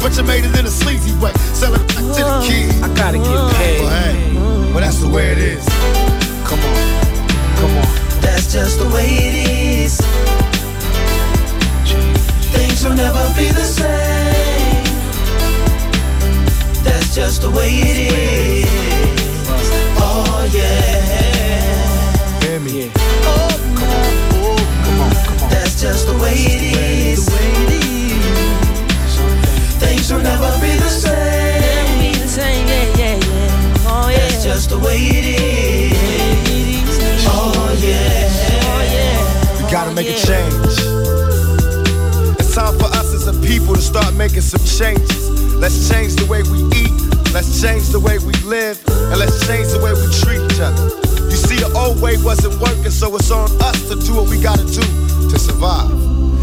But 0.00 0.16
you 0.16 0.24
made 0.24 0.44
it 0.44 0.58
in 0.58 0.64
a 0.64 0.70
sleazy 0.70 1.14
way. 1.20 1.32
Sell 1.52 1.74
it 1.74 1.86
back 1.88 1.96
to 1.96 2.02
the 2.02 2.44
kid. 2.48 2.82
I 2.82 2.88
gotta 2.94 3.18
get 3.18 3.54
paid. 3.56 3.80
Well, 3.80 3.90
hey, 3.90 4.34
well, 4.72 4.80
that's 4.80 4.98
the 4.98 5.08
way 5.08 5.32
it 5.32 5.38
is. 5.38 5.64
Come 6.48 6.58
on, 6.58 6.76
come 7.56 7.76
on. 7.76 7.86
That's 8.22 8.50
just 8.50 8.78
the 8.78 8.88
way 8.88 9.06
it 9.06 9.34
is. 9.84 10.00
Things 12.54 12.82
will 12.82 12.94
never 12.94 13.28
be 13.36 13.48
the 13.52 13.62
same. 13.62 14.84
That's 16.82 17.14
just 17.14 17.42
the 17.42 17.50
way 17.50 17.68
it 17.68 17.96
is. 18.12 18.68
Oh 19.98 20.48
yeah. 20.50 22.40
Hear 22.40 22.60
me. 22.60 22.90
Oh, 22.96 23.50
come 23.76 23.90
on. 24.00 24.12
Come 24.84 25.00
on. 25.00 25.12
Come 25.24 25.42
on. 25.42 25.50
That's 25.50 25.80
just 25.80 26.06
the 26.06 26.14
way 26.14 26.32
it 26.32 26.62
is. 26.74 26.99
Will 30.20 30.28
never 30.28 30.52
be 30.60 30.76
the 30.76 30.88
same. 30.88 31.98
Be 32.00 32.18
the 32.18 32.28
same. 32.28 32.66
Yeah, 32.66 32.96
yeah, 32.96 33.16
yeah. 33.16 33.86
Oh 33.86 34.08
yeah. 34.10 34.18
That's 34.18 34.44
just 34.44 34.70
the 34.70 34.78
way 34.78 34.98
it 34.98 35.24
is. 35.24 36.98
Oh, 37.26 37.52
oh 37.56 37.72
yeah. 37.80 38.28
We 39.56 39.70
gotta 39.70 39.90
oh, 39.90 39.94
make 39.94 40.08
a 40.08 40.14
change. 40.14 40.54
It's 42.38 42.54
time 42.54 42.76
for 42.78 42.86
us 42.86 43.14
as 43.14 43.26
a 43.28 43.32
people 43.46 43.74
to 43.74 43.80
start 43.80 44.14
making 44.14 44.42
some 44.42 44.64
changes. 44.64 45.30
Let's 45.54 45.88
change 45.88 46.16
the 46.16 46.26
way 46.26 46.42
we 46.42 46.58
eat. 46.76 46.92
Let's 47.32 47.60
change 47.60 47.88
the 47.88 48.00
way 48.00 48.18
we 48.18 48.34
live. 48.44 48.82
And 48.88 49.18
let's 49.18 49.46
change 49.46 49.68
the 49.68 49.80
way 49.80 49.92
we 49.92 50.06
treat 50.20 50.40
each 50.52 50.60
other. 50.60 50.84
You 51.30 51.36
see, 51.36 51.56
the 51.56 51.72
old 51.76 52.00
way 52.02 52.16
wasn't 52.22 52.60
working, 52.60 52.90
so 52.90 53.14
it's 53.16 53.30
on 53.30 53.50
us 53.62 53.88
to 53.88 53.96
do 53.96 54.16
what 54.16 54.28
we 54.28 54.40
gotta 54.40 54.64
do 54.64 54.82
to 55.30 55.38
survive. 55.38 56.09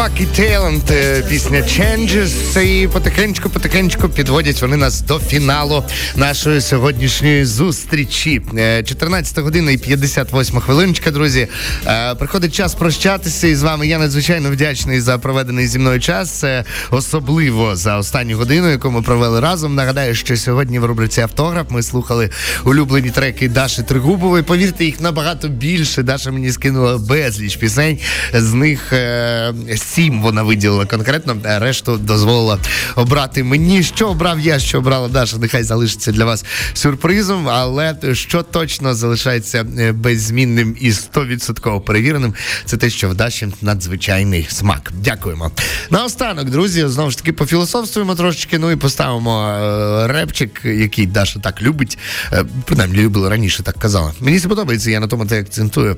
І 0.00 0.24
Талент, 0.24 0.90
е, 0.90 1.22
пісня 1.28 1.58
Changes. 1.58 2.62
І 2.62 2.88
потихеньку, 2.88 3.50
потихеньку 3.50 4.08
підводять 4.08 4.62
вони 4.62 4.76
нас 4.76 5.00
до 5.00 5.18
фіналу 5.18 5.84
нашої 6.16 6.60
сьогоднішньої 6.60 7.44
зустрічі. 7.44 8.42
Е, 8.58 8.82
14 8.82 9.38
година 9.38 9.70
і 9.70 9.76
58 9.76 10.60
хвилиночка, 10.60 11.10
друзі. 11.10 11.48
Е, 11.86 12.14
Приходить 12.14 12.54
час 12.54 12.74
прощатися 12.74 13.46
і 13.46 13.54
з 13.54 13.62
вами. 13.62 13.86
Я 13.86 13.98
надзвичайно 13.98 14.50
вдячний 14.50 15.00
за 15.00 15.18
проведений 15.18 15.66
зі 15.66 15.78
мною 15.78 16.00
час, 16.00 16.44
е, 16.44 16.64
особливо 16.90 17.76
за 17.76 17.98
останню 17.98 18.36
годину, 18.36 18.70
яку 18.70 18.90
ми 18.90 19.02
провели 19.02 19.40
разом. 19.40 19.74
Нагадаю, 19.74 20.14
що 20.14 20.36
сьогодні 20.36 20.78
в 20.78 20.84
рубриці 20.84 21.20
автограф 21.20 21.66
ми 21.70 21.82
слухали 21.82 22.30
улюблені 22.64 23.10
треки 23.10 23.48
Даші 23.48 23.82
Тригубової. 23.82 24.42
Повірте, 24.42 24.84
їх 24.84 25.00
набагато 25.00 25.48
більше. 25.48 26.02
Даша 26.02 26.30
мені 26.30 26.52
скинула 26.52 26.98
безліч 26.98 27.56
пісень. 27.56 27.98
З 28.34 28.52
них 28.52 28.92
е, 28.92 29.54
сім 29.94 30.22
вона 30.22 30.42
виділила 30.42 30.86
конкретно, 30.86 31.36
решту 31.44 31.96
дозволила 31.96 32.58
обрати 32.96 33.44
мені. 33.44 33.82
Що 33.82 34.08
обрав 34.08 34.40
я, 34.40 34.58
що 34.58 34.78
обрала 34.78 35.08
Даша, 35.08 35.36
нехай 35.36 35.62
залишиться 35.62 36.12
для 36.12 36.24
вас 36.24 36.44
сюрпризом. 36.74 37.48
Але 37.48 37.96
що 38.12 38.42
точно 38.42 38.94
залишається 38.94 39.66
е, 39.78 39.92
беззмінним 39.92 40.76
і 40.80 40.90
100% 40.90 41.80
перевіреним, 41.80 42.34
це 42.64 42.76
те, 42.76 42.90
що 42.90 43.08
в 43.08 43.14
Даші 43.14 43.48
надзвичайний 43.62 44.46
смак. 44.50 44.92
Дякуємо. 45.04 45.50
Наостанок, 45.90 46.50
друзі, 46.50 46.86
знову 46.86 47.10
ж 47.10 47.18
таки 47.18 47.32
пофілософствуємо 47.32 48.14
трошечки. 48.14 48.58
Ну 48.58 48.70
і 48.70 48.76
поставимо 48.76 49.48
е, 49.48 50.06
репчик, 50.06 50.60
який 50.64 51.06
Даша 51.06 51.40
так 51.40 51.62
любить. 51.62 51.98
Е, 52.32 52.44
принаймні 52.64 52.98
любила 52.98 53.30
раніше, 53.30 53.62
так 53.62 53.78
казала. 53.78 54.12
Мені 54.20 54.40
це 54.40 54.48
подобається, 54.48 54.90
я 54.90 55.00
на 55.00 55.06
тому 55.06 55.26
те 55.26 55.40
акцентую. 55.40 55.96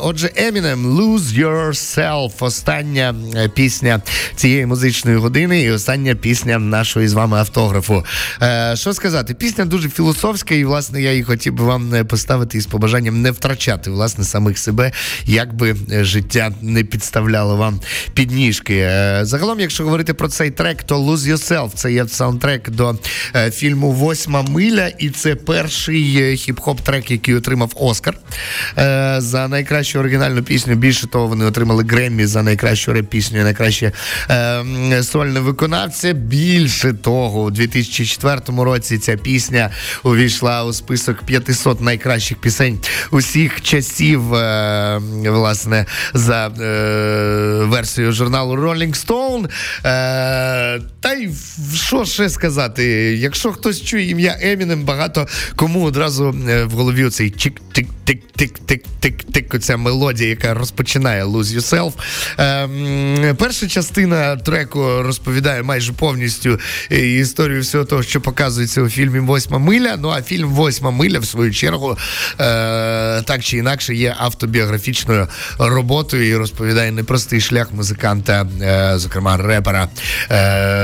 Отже, 0.00 0.30
Eminem 0.36 0.96
Lose 0.96 1.40
Yourself. 1.40 2.32
Остання 2.40 2.97
е, 2.98 3.48
пісня 3.54 4.02
цієї 4.36 4.66
музичної 4.66 5.16
години 5.16 5.62
і 5.62 5.70
остання 5.70 6.14
пісня 6.14 6.58
нашої 6.58 7.08
з 7.08 7.12
вами 7.12 7.38
автографу. 7.38 8.04
Е, 8.42 8.72
що 8.76 8.92
сказати? 8.92 9.34
Пісня 9.34 9.64
дуже 9.64 9.88
філософська, 9.88 10.54
і 10.54 10.64
власне 10.64 11.02
я 11.02 11.10
її 11.10 11.22
хотів 11.22 11.52
би 11.52 11.64
вам 11.64 11.94
е, 11.94 12.04
поставити 12.04 12.58
із 12.58 12.66
побажанням 12.66 13.22
не 13.22 13.30
втрачати 13.30 13.90
власне 13.90 14.24
самих 14.24 14.58
себе, 14.58 14.92
як 15.24 15.54
би 15.54 15.76
життя 15.90 16.52
не 16.62 16.84
підставляло 16.84 17.56
вам 17.56 17.80
підніжки. 18.14 18.90
Загалом, 19.22 19.60
якщо 19.60 19.84
говорити 19.84 20.14
про 20.14 20.28
цей 20.28 20.50
трек, 20.50 20.82
то 20.82 20.98
Lose 20.98 21.32
Yourself 21.32 21.70
це 21.74 21.92
є 21.92 22.08
саундтрек 22.08 22.70
до 22.70 22.98
фільму 23.50 23.92
Восьма 23.92 24.42
миля, 24.42 24.86
і 24.98 25.10
це 25.10 25.34
перший 25.34 26.34
хіп-хоп 26.36 26.76
трек, 26.82 27.10
який 27.10 27.34
отримав 27.34 27.72
Оскар 27.74 28.14
за 29.18 29.48
найкращу 29.48 29.98
оригінальну 29.98 30.42
пісню. 30.42 30.74
Більше 30.74 31.06
того, 31.06 31.26
вони 31.26 31.44
отримали 31.44 31.84
Греммі 31.88 32.26
за 32.26 32.42
найкращу 32.42 32.87
найкращу 32.88 32.92
реп-пісню, 32.92 33.40
і 33.40 33.44
найкраще 33.44 33.92
е, 34.28 34.34
м, 34.34 35.02
сольне 35.02 35.40
виконавця. 35.40 36.12
Більше 36.12 36.92
того, 36.92 37.42
у 37.42 37.50
2004 37.50 38.64
році 38.64 38.98
ця 38.98 39.16
пісня 39.16 39.70
увійшла 40.02 40.64
у 40.64 40.72
список 40.72 41.22
500 41.22 41.80
найкращих 41.80 42.38
пісень 42.38 42.78
усіх 43.10 43.62
часів, 43.62 44.34
е, 44.34 45.00
власне, 45.24 45.86
за 46.14 46.46
е, 46.46 46.50
версією 47.64 48.12
журналу 48.12 48.56
Rolling 48.56 49.06
Stone. 49.06 49.44
Е, 49.44 49.48
та 51.00 51.12
й 51.12 51.28
що 51.74 52.04
ще 52.04 52.28
сказати? 52.30 52.84
Якщо 53.18 53.52
хтось 53.52 53.82
чує 53.82 54.10
ім'я 54.10 54.36
Емінем, 54.40 54.84
багато 54.84 55.26
кому 55.56 55.84
одразу 55.84 56.34
е, 56.48 56.64
в 56.64 56.70
голові 56.70 57.04
оцей 57.04 57.32
чик-тик-тик-тик-тик-тик, 57.36 59.56
оця 59.56 59.76
мелодія, 59.76 60.30
яка 60.30 60.54
розпочинає 60.54 61.24
Lose 61.24 61.58
Yourself. 61.58 61.92
Ем, 62.38 62.77
перша 63.38 63.68
частина 63.68 64.36
треку 64.36 65.02
розповідає 65.02 65.62
майже 65.62 65.92
повністю 65.92 66.58
е, 66.92 67.18
історію 67.18 67.60
всього 67.60 67.84
того, 67.84 68.02
що 68.02 68.20
показується 68.20 68.82
у 68.82 68.88
фільмі 68.88 69.18
Восьма 69.18 69.58
миля. 69.58 69.96
Ну 69.98 70.08
а 70.08 70.22
фільм 70.22 70.48
Восьма 70.48 70.90
миля, 70.90 71.18
в 71.18 71.24
свою 71.24 71.54
чергу, 71.54 71.98
е, 72.40 73.22
так 73.22 73.40
чи 73.40 73.56
інакше, 73.56 73.94
є 73.94 74.14
автобіографічною 74.18 75.28
роботою 75.58 76.28
і 76.28 76.36
розповідає 76.36 76.92
непростий 76.92 77.40
шлях 77.40 77.72
музиканта, 77.72 78.46
е, 78.62 78.92
зокрема 78.98 79.36
репера 79.36 79.88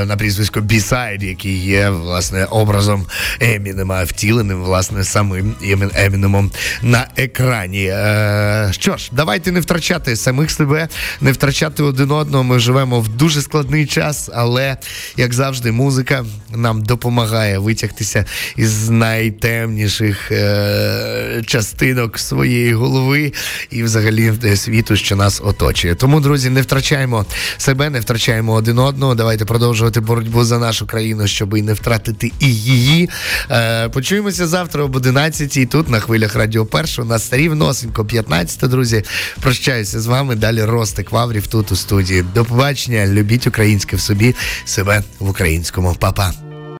на 0.06 0.16
прізвисько 0.18 0.60
Бісайд, 0.60 1.22
який 1.22 1.56
є 1.56 1.90
власне 1.90 2.44
образом 2.44 3.06
Емінема, 3.40 4.04
втіленим 4.04 4.62
власне 4.62 5.04
самим 5.04 5.54
Емінемом 5.94 6.50
на 6.82 7.06
екрані. 7.16 7.84
Що 8.70 8.96
ж, 8.96 9.10
давайте 9.12 9.52
не 9.52 9.60
втрачати 9.60 10.16
самих 10.16 10.50
себе, 10.50 10.88
не 11.20 11.32
втрачати 11.32 11.82
один 11.84 12.10
одного. 12.10 12.44
Ми 12.44 12.58
живемо 12.58 13.00
в 13.00 13.08
дуже 13.08 13.42
складний 13.42 13.86
час, 13.86 14.30
але 14.34 14.76
як 15.16 15.34
завжди, 15.34 15.72
музика 15.72 16.24
нам 16.50 16.82
допомагає 16.82 17.58
витягтися 17.58 18.24
із 18.56 18.90
найтемніших 18.90 20.32
е, 20.32 21.42
частинок 21.46 22.18
своєї 22.18 22.74
голови 22.74 23.32
і 23.70 23.82
взагалі 23.82 24.32
е, 24.44 24.56
світу, 24.56 24.96
що 24.96 25.16
нас 25.16 25.42
оточує. 25.44 25.94
Тому, 25.94 26.20
друзі, 26.20 26.50
не 26.50 26.62
втрачаємо 26.62 27.26
себе, 27.58 27.90
не 27.90 28.00
втрачаємо 28.00 28.52
один 28.52 28.78
одного. 28.78 29.14
Давайте 29.14 29.44
продовжувати 29.44 30.00
боротьбу 30.00 30.44
за 30.44 30.58
нашу 30.58 30.86
країну, 30.86 31.26
щоб 31.26 31.56
і 31.56 31.62
не 31.62 31.72
втратити 31.72 32.32
і 32.40 32.54
її. 32.54 33.10
Е, 33.50 33.88
почуємося 33.88 34.46
завтра 34.46 34.84
об 34.84 34.96
11 34.96 35.70
тут 35.70 35.90
на 35.90 36.00
хвилях 36.00 36.36
Радіо 36.36 36.66
Першого. 36.66 37.08
На 37.08 37.18
старі 37.18 37.48
вносенько 37.48 38.04
15, 38.04 38.70
друзі. 38.70 39.02
Прощаюся 39.40 40.00
з 40.00 40.06
вами. 40.06 40.34
Далі 40.34 40.64
Ростик 40.64 41.12
Ваврів 41.12 41.46
тут 41.46 41.70
у 41.74 41.76
студії. 41.76 42.24
До 42.34 42.44
побачення. 42.44 43.06
Любіть 43.06 43.46
українське 43.46 43.96
в 43.96 44.00
собі, 44.00 44.34
себе 44.64 45.02
в 45.18 45.30
українському. 45.30 45.96
Па-па. 45.98 46.43